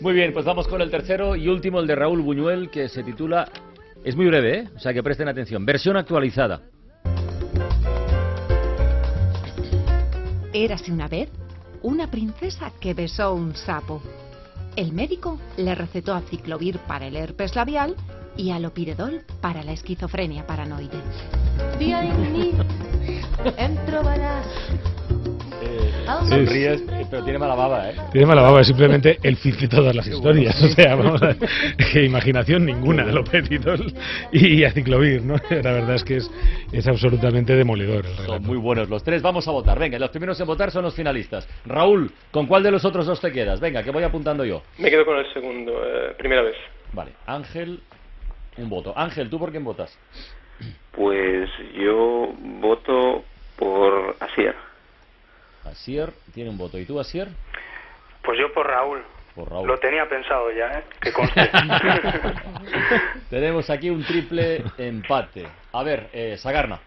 Muy 0.00 0.14
bien, 0.14 0.32
pues 0.32 0.44
vamos 0.44 0.68
con 0.68 0.80
el 0.80 0.90
tercero 0.90 1.34
y 1.34 1.48
último, 1.48 1.80
el 1.80 1.86
de 1.86 1.94
Raúl 1.96 2.20
Buñuel, 2.22 2.70
que 2.70 2.88
se 2.88 3.02
titula... 3.02 3.48
Es 4.04 4.16
muy 4.16 4.26
breve, 4.26 4.58
¿eh? 4.58 4.68
O 4.76 4.78
sea 4.78 4.92
que 4.94 5.02
presten 5.02 5.28
atención. 5.28 5.66
Versión 5.66 5.96
actualizada. 5.96 6.62
Érase 10.52 10.92
una 10.92 11.08
vez 11.08 11.28
una 11.82 12.10
princesa 12.10 12.72
que 12.80 12.94
besó 12.94 13.34
un 13.34 13.54
sapo. 13.54 14.02
El 14.76 14.92
médico 14.92 15.38
le 15.56 15.74
recetó 15.74 16.14
aciclovir 16.14 16.78
para 16.80 17.06
el 17.06 17.16
herpes 17.16 17.54
labial 17.54 17.96
y 18.36 18.50
alopiredol 18.50 19.24
para 19.40 19.62
la 19.62 19.72
esquizofrenia 19.72 20.46
paranoide. 20.46 21.02
Em 23.56 23.74
trobaràs. 23.86 24.87
Sonríes, 26.28 26.80
eh, 26.80 27.06
pero 27.10 27.22
tiene 27.22 27.38
mala 27.38 27.54
baba, 27.54 27.90
¿eh? 27.90 27.94
Tiene 28.12 28.26
mala 28.26 28.42
baba, 28.42 28.60
es 28.60 28.66
simplemente 28.66 29.18
el 29.22 29.36
fin 29.36 29.56
de 29.58 29.68
todas 29.68 29.94
las 29.94 30.06
historias. 30.06 30.60
O 30.62 30.68
sea, 30.68 30.94
vamos 30.94 31.22
a 31.22 31.26
ver, 31.26 31.36
que 31.92 32.04
imaginación 32.04 32.64
ninguna 32.64 33.04
de 33.04 33.12
Loperidol 33.12 33.92
y 34.32 34.64
aciclovir, 34.64 35.22
¿no? 35.22 35.34
La 35.50 35.72
verdad 35.72 35.96
es 35.96 36.04
que 36.04 36.16
es, 36.16 36.30
es 36.72 36.86
absolutamente 36.86 37.54
demoledor 37.54 38.06
el 38.06 38.26
Son 38.26 38.42
muy 38.42 38.56
buenos 38.56 38.88
los 38.88 39.02
tres. 39.02 39.20
Vamos 39.22 39.46
a 39.48 39.50
votar. 39.50 39.78
Venga, 39.78 39.98
los 39.98 40.10
primeros 40.10 40.40
en 40.40 40.46
votar 40.46 40.70
son 40.70 40.84
los 40.84 40.94
finalistas. 40.94 41.48
Raúl, 41.66 42.10
¿con 42.30 42.46
cuál 42.46 42.62
de 42.62 42.70
los 42.70 42.84
otros 42.84 43.06
dos 43.06 43.20
te 43.20 43.30
quedas? 43.30 43.60
Venga, 43.60 43.82
que 43.82 43.90
voy 43.90 44.02
apuntando 44.02 44.44
yo. 44.44 44.62
Me 44.78 44.90
quedo 44.90 45.04
con 45.04 45.18
el 45.18 45.32
segundo, 45.32 45.72
eh, 45.84 46.14
primera 46.16 46.42
vez. 46.42 46.56
Vale, 46.92 47.12
Ángel, 47.26 47.80
un 48.56 48.68
voto. 48.68 48.92
Ángel, 48.96 49.28
¿tú 49.28 49.38
por 49.38 49.50
quién 49.50 49.64
votas? 49.64 49.96
Pues 50.92 51.50
yo 51.74 52.32
voto 52.60 53.24
por 53.56 54.16
Asier. 54.20 54.67
Asier 55.68 56.12
tiene 56.34 56.50
un 56.50 56.58
voto. 56.58 56.78
¿Y 56.78 56.84
tú, 56.84 56.98
Asier? 57.00 57.28
Pues 58.22 58.38
yo 58.38 58.52
por 58.52 58.66
Raúl. 58.66 59.02
Por 59.34 59.50
Raúl. 59.50 59.66
Lo 59.66 59.78
tenía 59.78 60.08
pensado 60.08 60.50
ya, 60.52 60.78
¿eh? 60.78 60.84
Que 61.00 61.12
conste. 61.12 61.50
Tenemos 63.30 63.70
aquí 63.70 63.90
un 63.90 64.04
triple 64.04 64.64
empate. 64.76 65.46
A 65.72 65.82
ver, 65.82 66.10
eh, 66.12 66.36
Sagarna. 66.38 66.80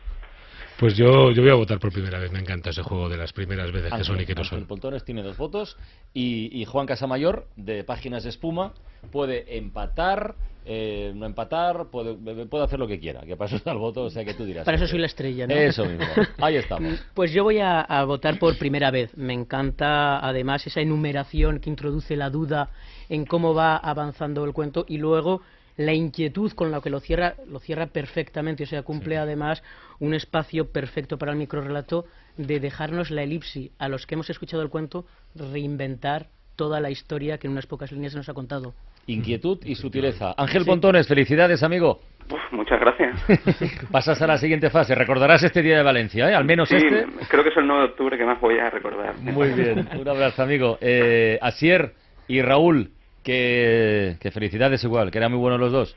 Pues 0.81 0.97
yo, 0.97 1.29
yo 1.31 1.43
voy 1.43 1.51
a 1.51 1.53
votar 1.53 1.77
por 1.77 1.93
primera 1.93 2.17
vez. 2.17 2.31
Me 2.31 2.39
encanta 2.39 2.71
ese 2.71 2.81
juego 2.81 3.07
de 3.07 3.15
las 3.15 3.31
primeras 3.33 3.71
veces 3.71 3.93
que 3.93 4.03
son 4.03 4.19
y 4.19 4.25
que 4.25 4.33
no 4.33 4.41
Ángel 4.41 4.61
son. 4.61 4.67
Poltones 4.67 5.05
tiene 5.05 5.21
dos 5.21 5.37
votos 5.37 5.77
y, 6.11 6.49
y 6.59 6.65
Juan 6.65 6.87
Casamayor 6.87 7.45
de 7.55 7.83
Páginas 7.83 8.23
de 8.23 8.29
Espuma 8.31 8.73
puede 9.11 9.59
empatar, 9.59 10.33
eh, 10.65 11.11
no 11.13 11.27
empatar, 11.27 11.91
puede, 11.91 12.15
puede 12.47 12.63
hacer 12.63 12.79
lo 12.79 12.87
que 12.87 12.99
quiera, 12.99 13.21
que 13.21 13.37
para 13.37 13.47
eso 13.47 13.57
está 13.57 13.73
el 13.73 13.77
voto, 13.77 14.05
o 14.05 14.09
sea 14.09 14.25
que 14.25 14.33
tú 14.33 14.43
dirás. 14.43 14.65
Para 14.65 14.77
eso 14.77 14.87
soy 14.87 14.97
la 14.97 15.05
estrella, 15.05 15.45
¿no? 15.45 15.53
Eso 15.53 15.85
mismo, 15.85 16.03
ahí 16.39 16.55
estamos. 16.55 16.99
Pues 17.13 17.31
yo 17.31 17.43
voy 17.43 17.59
a, 17.59 17.81
a 17.81 18.03
votar 18.05 18.39
por 18.39 18.57
primera 18.57 18.89
vez. 18.89 19.15
Me 19.15 19.33
encanta 19.33 20.17
además 20.17 20.65
esa 20.65 20.81
enumeración 20.81 21.59
que 21.59 21.69
introduce 21.69 22.15
la 22.15 22.31
duda 22.31 22.71
en 23.07 23.27
cómo 23.27 23.53
va 23.53 23.77
avanzando 23.77 24.43
el 24.45 24.53
cuento 24.53 24.85
y 24.87 24.97
luego 24.97 25.43
la 25.77 25.93
inquietud 25.93 26.51
con 26.53 26.71
la 26.71 26.81
que 26.81 26.89
lo 26.89 26.99
cierra, 26.99 27.35
lo 27.47 27.59
cierra 27.59 27.87
perfectamente. 27.87 28.63
O 28.63 28.67
sea, 28.67 28.83
cumple 28.83 29.17
además 29.17 29.61
un 30.01 30.13
espacio 30.13 30.71
perfecto 30.71 31.17
para 31.17 31.31
el 31.31 31.37
microrelato 31.37 32.05
de 32.35 32.59
dejarnos 32.59 33.11
la 33.11 33.23
elipsis 33.23 33.71
a 33.79 33.87
los 33.87 34.05
que 34.05 34.15
hemos 34.15 34.29
escuchado 34.29 34.63
el 34.63 34.69
cuento 34.69 35.05
reinventar 35.35 36.27
toda 36.55 36.79
la 36.79 36.89
historia 36.89 37.37
que 37.37 37.47
en 37.47 37.53
unas 37.53 37.67
pocas 37.67 37.91
líneas 37.91 38.15
nos 38.15 38.27
ha 38.27 38.33
contado. 38.33 38.73
Inquietud 39.07 39.59
y 39.63 39.75
sutileza. 39.75 40.33
Ángel 40.37 40.65
Pontones, 40.65 41.07
felicidades, 41.07 41.63
amigo. 41.63 42.01
Muchas 42.51 42.79
gracias. 42.79 43.19
Pasas 43.91 44.21
a 44.21 44.27
la 44.27 44.37
siguiente 44.37 44.69
fase. 44.69 44.95
Recordarás 44.95 45.43
este 45.43 45.61
día 45.61 45.77
de 45.77 45.83
Valencia, 45.83 46.29
¿eh? 46.29 46.35
Al 46.35 46.45
menos 46.45 46.69
Sí, 46.69 46.75
este. 46.75 47.05
creo 47.27 47.43
que 47.43 47.49
es 47.49 47.57
el 47.57 47.67
9 47.67 47.81
de 47.83 47.89
octubre 47.89 48.17
que 48.17 48.25
más 48.25 48.39
voy 48.39 48.57
a 48.59 48.69
recordar. 48.69 49.15
Muy 49.19 49.49
bien, 49.53 49.87
un 49.99 50.07
abrazo, 50.07 50.43
amigo. 50.43 50.77
Eh, 50.81 51.37
Asier 51.41 51.93
y 52.27 52.41
Raúl, 52.41 52.91
que, 53.23 54.17
que 54.19 54.31
felicidades 54.31 54.83
igual, 54.83 55.11
que 55.11 55.17
eran 55.17 55.31
muy 55.31 55.39
buenos 55.41 55.59
los 55.59 55.71
dos. 55.71 55.95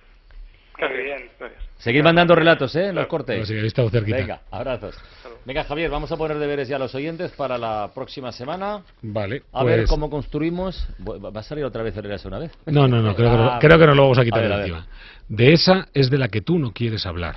Bien. 1.38 1.52
Seguid 1.78 2.02
mandando 2.02 2.34
relatos, 2.34 2.74
¿eh? 2.76 2.92
Los 2.92 3.06
cortes. 3.06 3.36
Pues 3.36 3.48
sí, 3.48 3.54
habéis 3.54 3.68
estado 3.68 3.90
cerquita. 3.90 4.16
Venga, 4.16 4.40
abrazos. 4.50 4.96
Venga, 5.44 5.64
Javier, 5.64 5.90
vamos 5.90 6.10
a 6.10 6.16
poner 6.16 6.38
deberes 6.38 6.68
ya 6.68 6.76
a 6.76 6.78
los 6.78 6.94
oyentes 6.94 7.30
para 7.32 7.58
la 7.58 7.90
próxima 7.94 8.32
semana. 8.32 8.82
Vale. 9.02 9.42
A 9.52 9.62
ver 9.64 9.80
pues- 9.80 9.90
cómo 9.90 10.08
construimos. 10.08 10.88
¿Va 11.06 11.40
a 11.40 11.42
salir 11.42 11.64
otra 11.64 11.82
vez 11.82 11.94
Herreras 11.96 12.24
una 12.24 12.38
vez? 12.38 12.52
No, 12.66 12.88
no, 12.88 13.02
no, 13.02 13.14
creo 13.14 13.30
que, 13.30 13.36
no, 13.36 13.50
Ah, 13.50 13.58
creo 13.60 13.78
que 13.78 13.86
no 13.86 13.94
lo 13.94 14.02
vamos 14.02 14.18
a 14.18 14.24
quitar 14.24 14.40
ver, 14.40 14.50
de 14.50 14.60
encima. 14.60 14.86
De 15.28 15.52
esa 15.52 15.88
es 15.92 16.08
de 16.10 16.18
la 16.18 16.28
que 16.28 16.40
tú 16.40 16.58
no 16.58 16.72
quieres 16.72 17.04
hablar. 17.04 17.36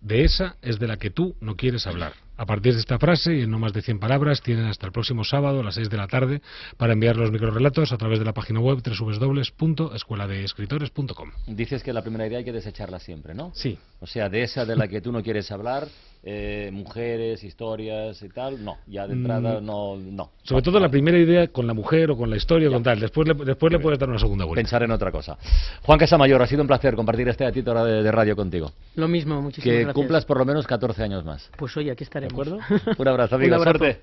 De 0.00 0.24
esa 0.24 0.56
es 0.60 0.78
de 0.78 0.86
la 0.86 0.96
que 0.98 1.10
tú 1.10 1.34
no 1.40 1.56
quieres 1.56 1.86
hablar. 1.86 2.12
A 2.38 2.46
partir 2.46 2.72
de 2.72 2.80
esta 2.80 2.98
frase 2.98 3.34
y 3.34 3.42
en 3.42 3.50
no 3.50 3.58
más 3.58 3.72
de 3.72 3.82
100 3.82 3.98
palabras 3.98 4.40
tienen 4.40 4.66
hasta 4.66 4.86
el 4.86 4.92
próximo 4.92 5.24
sábado 5.24 5.60
a 5.60 5.64
las 5.64 5.74
6 5.74 5.90
de 5.90 5.96
la 5.96 6.06
tarde 6.06 6.40
para 6.76 6.92
enviar 6.92 7.16
los 7.16 7.32
microrelatos 7.32 7.92
a 7.92 7.98
través 7.98 8.20
de 8.20 8.24
la 8.24 8.32
página 8.32 8.60
web 8.60 8.78
www.escueladeescritores.com. 8.80 11.30
Dices 11.48 11.82
que 11.82 11.92
la 11.92 12.02
primera 12.02 12.26
idea 12.26 12.38
hay 12.38 12.44
que 12.44 12.52
desecharla 12.52 12.98
siempre, 13.00 13.34
¿no? 13.34 13.50
Sí. 13.54 13.76
O 14.00 14.06
sea, 14.06 14.28
de 14.28 14.42
esa 14.44 14.64
de 14.64 14.76
la 14.76 14.86
que 14.88 15.00
tú 15.00 15.10
no 15.10 15.22
quieres 15.22 15.50
hablar, 15.50 15.88
eh, 16.22 16.70
mujeres, 16.72 17.42
historias 17.44 18.22
y 18.22 18.28
tal, 18.28 18.64
no. 18.64 18.76
Ya 18.86 19.06
de 19.06 19.14
entrada 19.14 19.60
Mm. 19.60 19.64
no, 19.66 19.96
no. 19.96 20.30
Sobre 20.42 20.62
todo 20.62 20.78
la 20.80 20.88
primera 20.88 21.18
idea 21.18 21.48
con 21.48 21.66
la 21.66 21.74
mujer 21.74 22.10
o 22.10 22.16
con 22.16 22.30
la 22.30 22.36
historia 22.36 22.68
o 22.68 22.72
con 22.72 22.82
tal. 22.82 23.00
Después 23.00 23.26
le, 23.26 23.34
después 23.34 23.72
le 23.72 23.78
puedes 23.80 23.98
dar 23.98 24.08
una 24.08 24.18
segunda 24.18 24.44
vuelta. 24.44 24.60
Pensar 24.60 24.82
en 24.84 24.90
otra 24.92 25.10
cosa. 25.10 25.36
Juan 25.82 25.98
Casamayor, 25.98 26.40
ha 26.42 26.46
sido 26.46 26.62
un 26.62 26.68
placer 26.68 26.94
compartir 26.94 27.28
este 27.28 27.44
ratito 27.44 27.74
de, 27.84 28.02
de 28.02 28.12
radio 28.12 28.36
contigo. 28.36 28.72
Lo 28.96 29.08
mismo, 29.08 29.40
muchísimas 29.42 29.64
Que 29.64 29.74
gracias. 29.84 29.94
cumplas 29.94 30.24
por 30.24 30.38
lo 30.38 30.44
menos 30.44 30.66
14 30.66 31.02
años 31.02 31.24
más. 31.24 31.50
Pues 31.56 31.76
oye, 31.76 31.90
aquí 31.90 32.04
¿De 32.28 32.34
acuerdo? 32.34 32.58
Un 32.98 33.08
abrazo, 33.08 33.36
amigo. 33.36 33.56
Un 33.56 33.60
abrazo. 33.62 33.78
Suerte. 33.78 34.02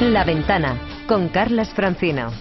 La 0.00 0.24
ventana 0.24 0.76
con 1.06 1.28
Carlas 1.28 1.72
Francino. 1.72 2.32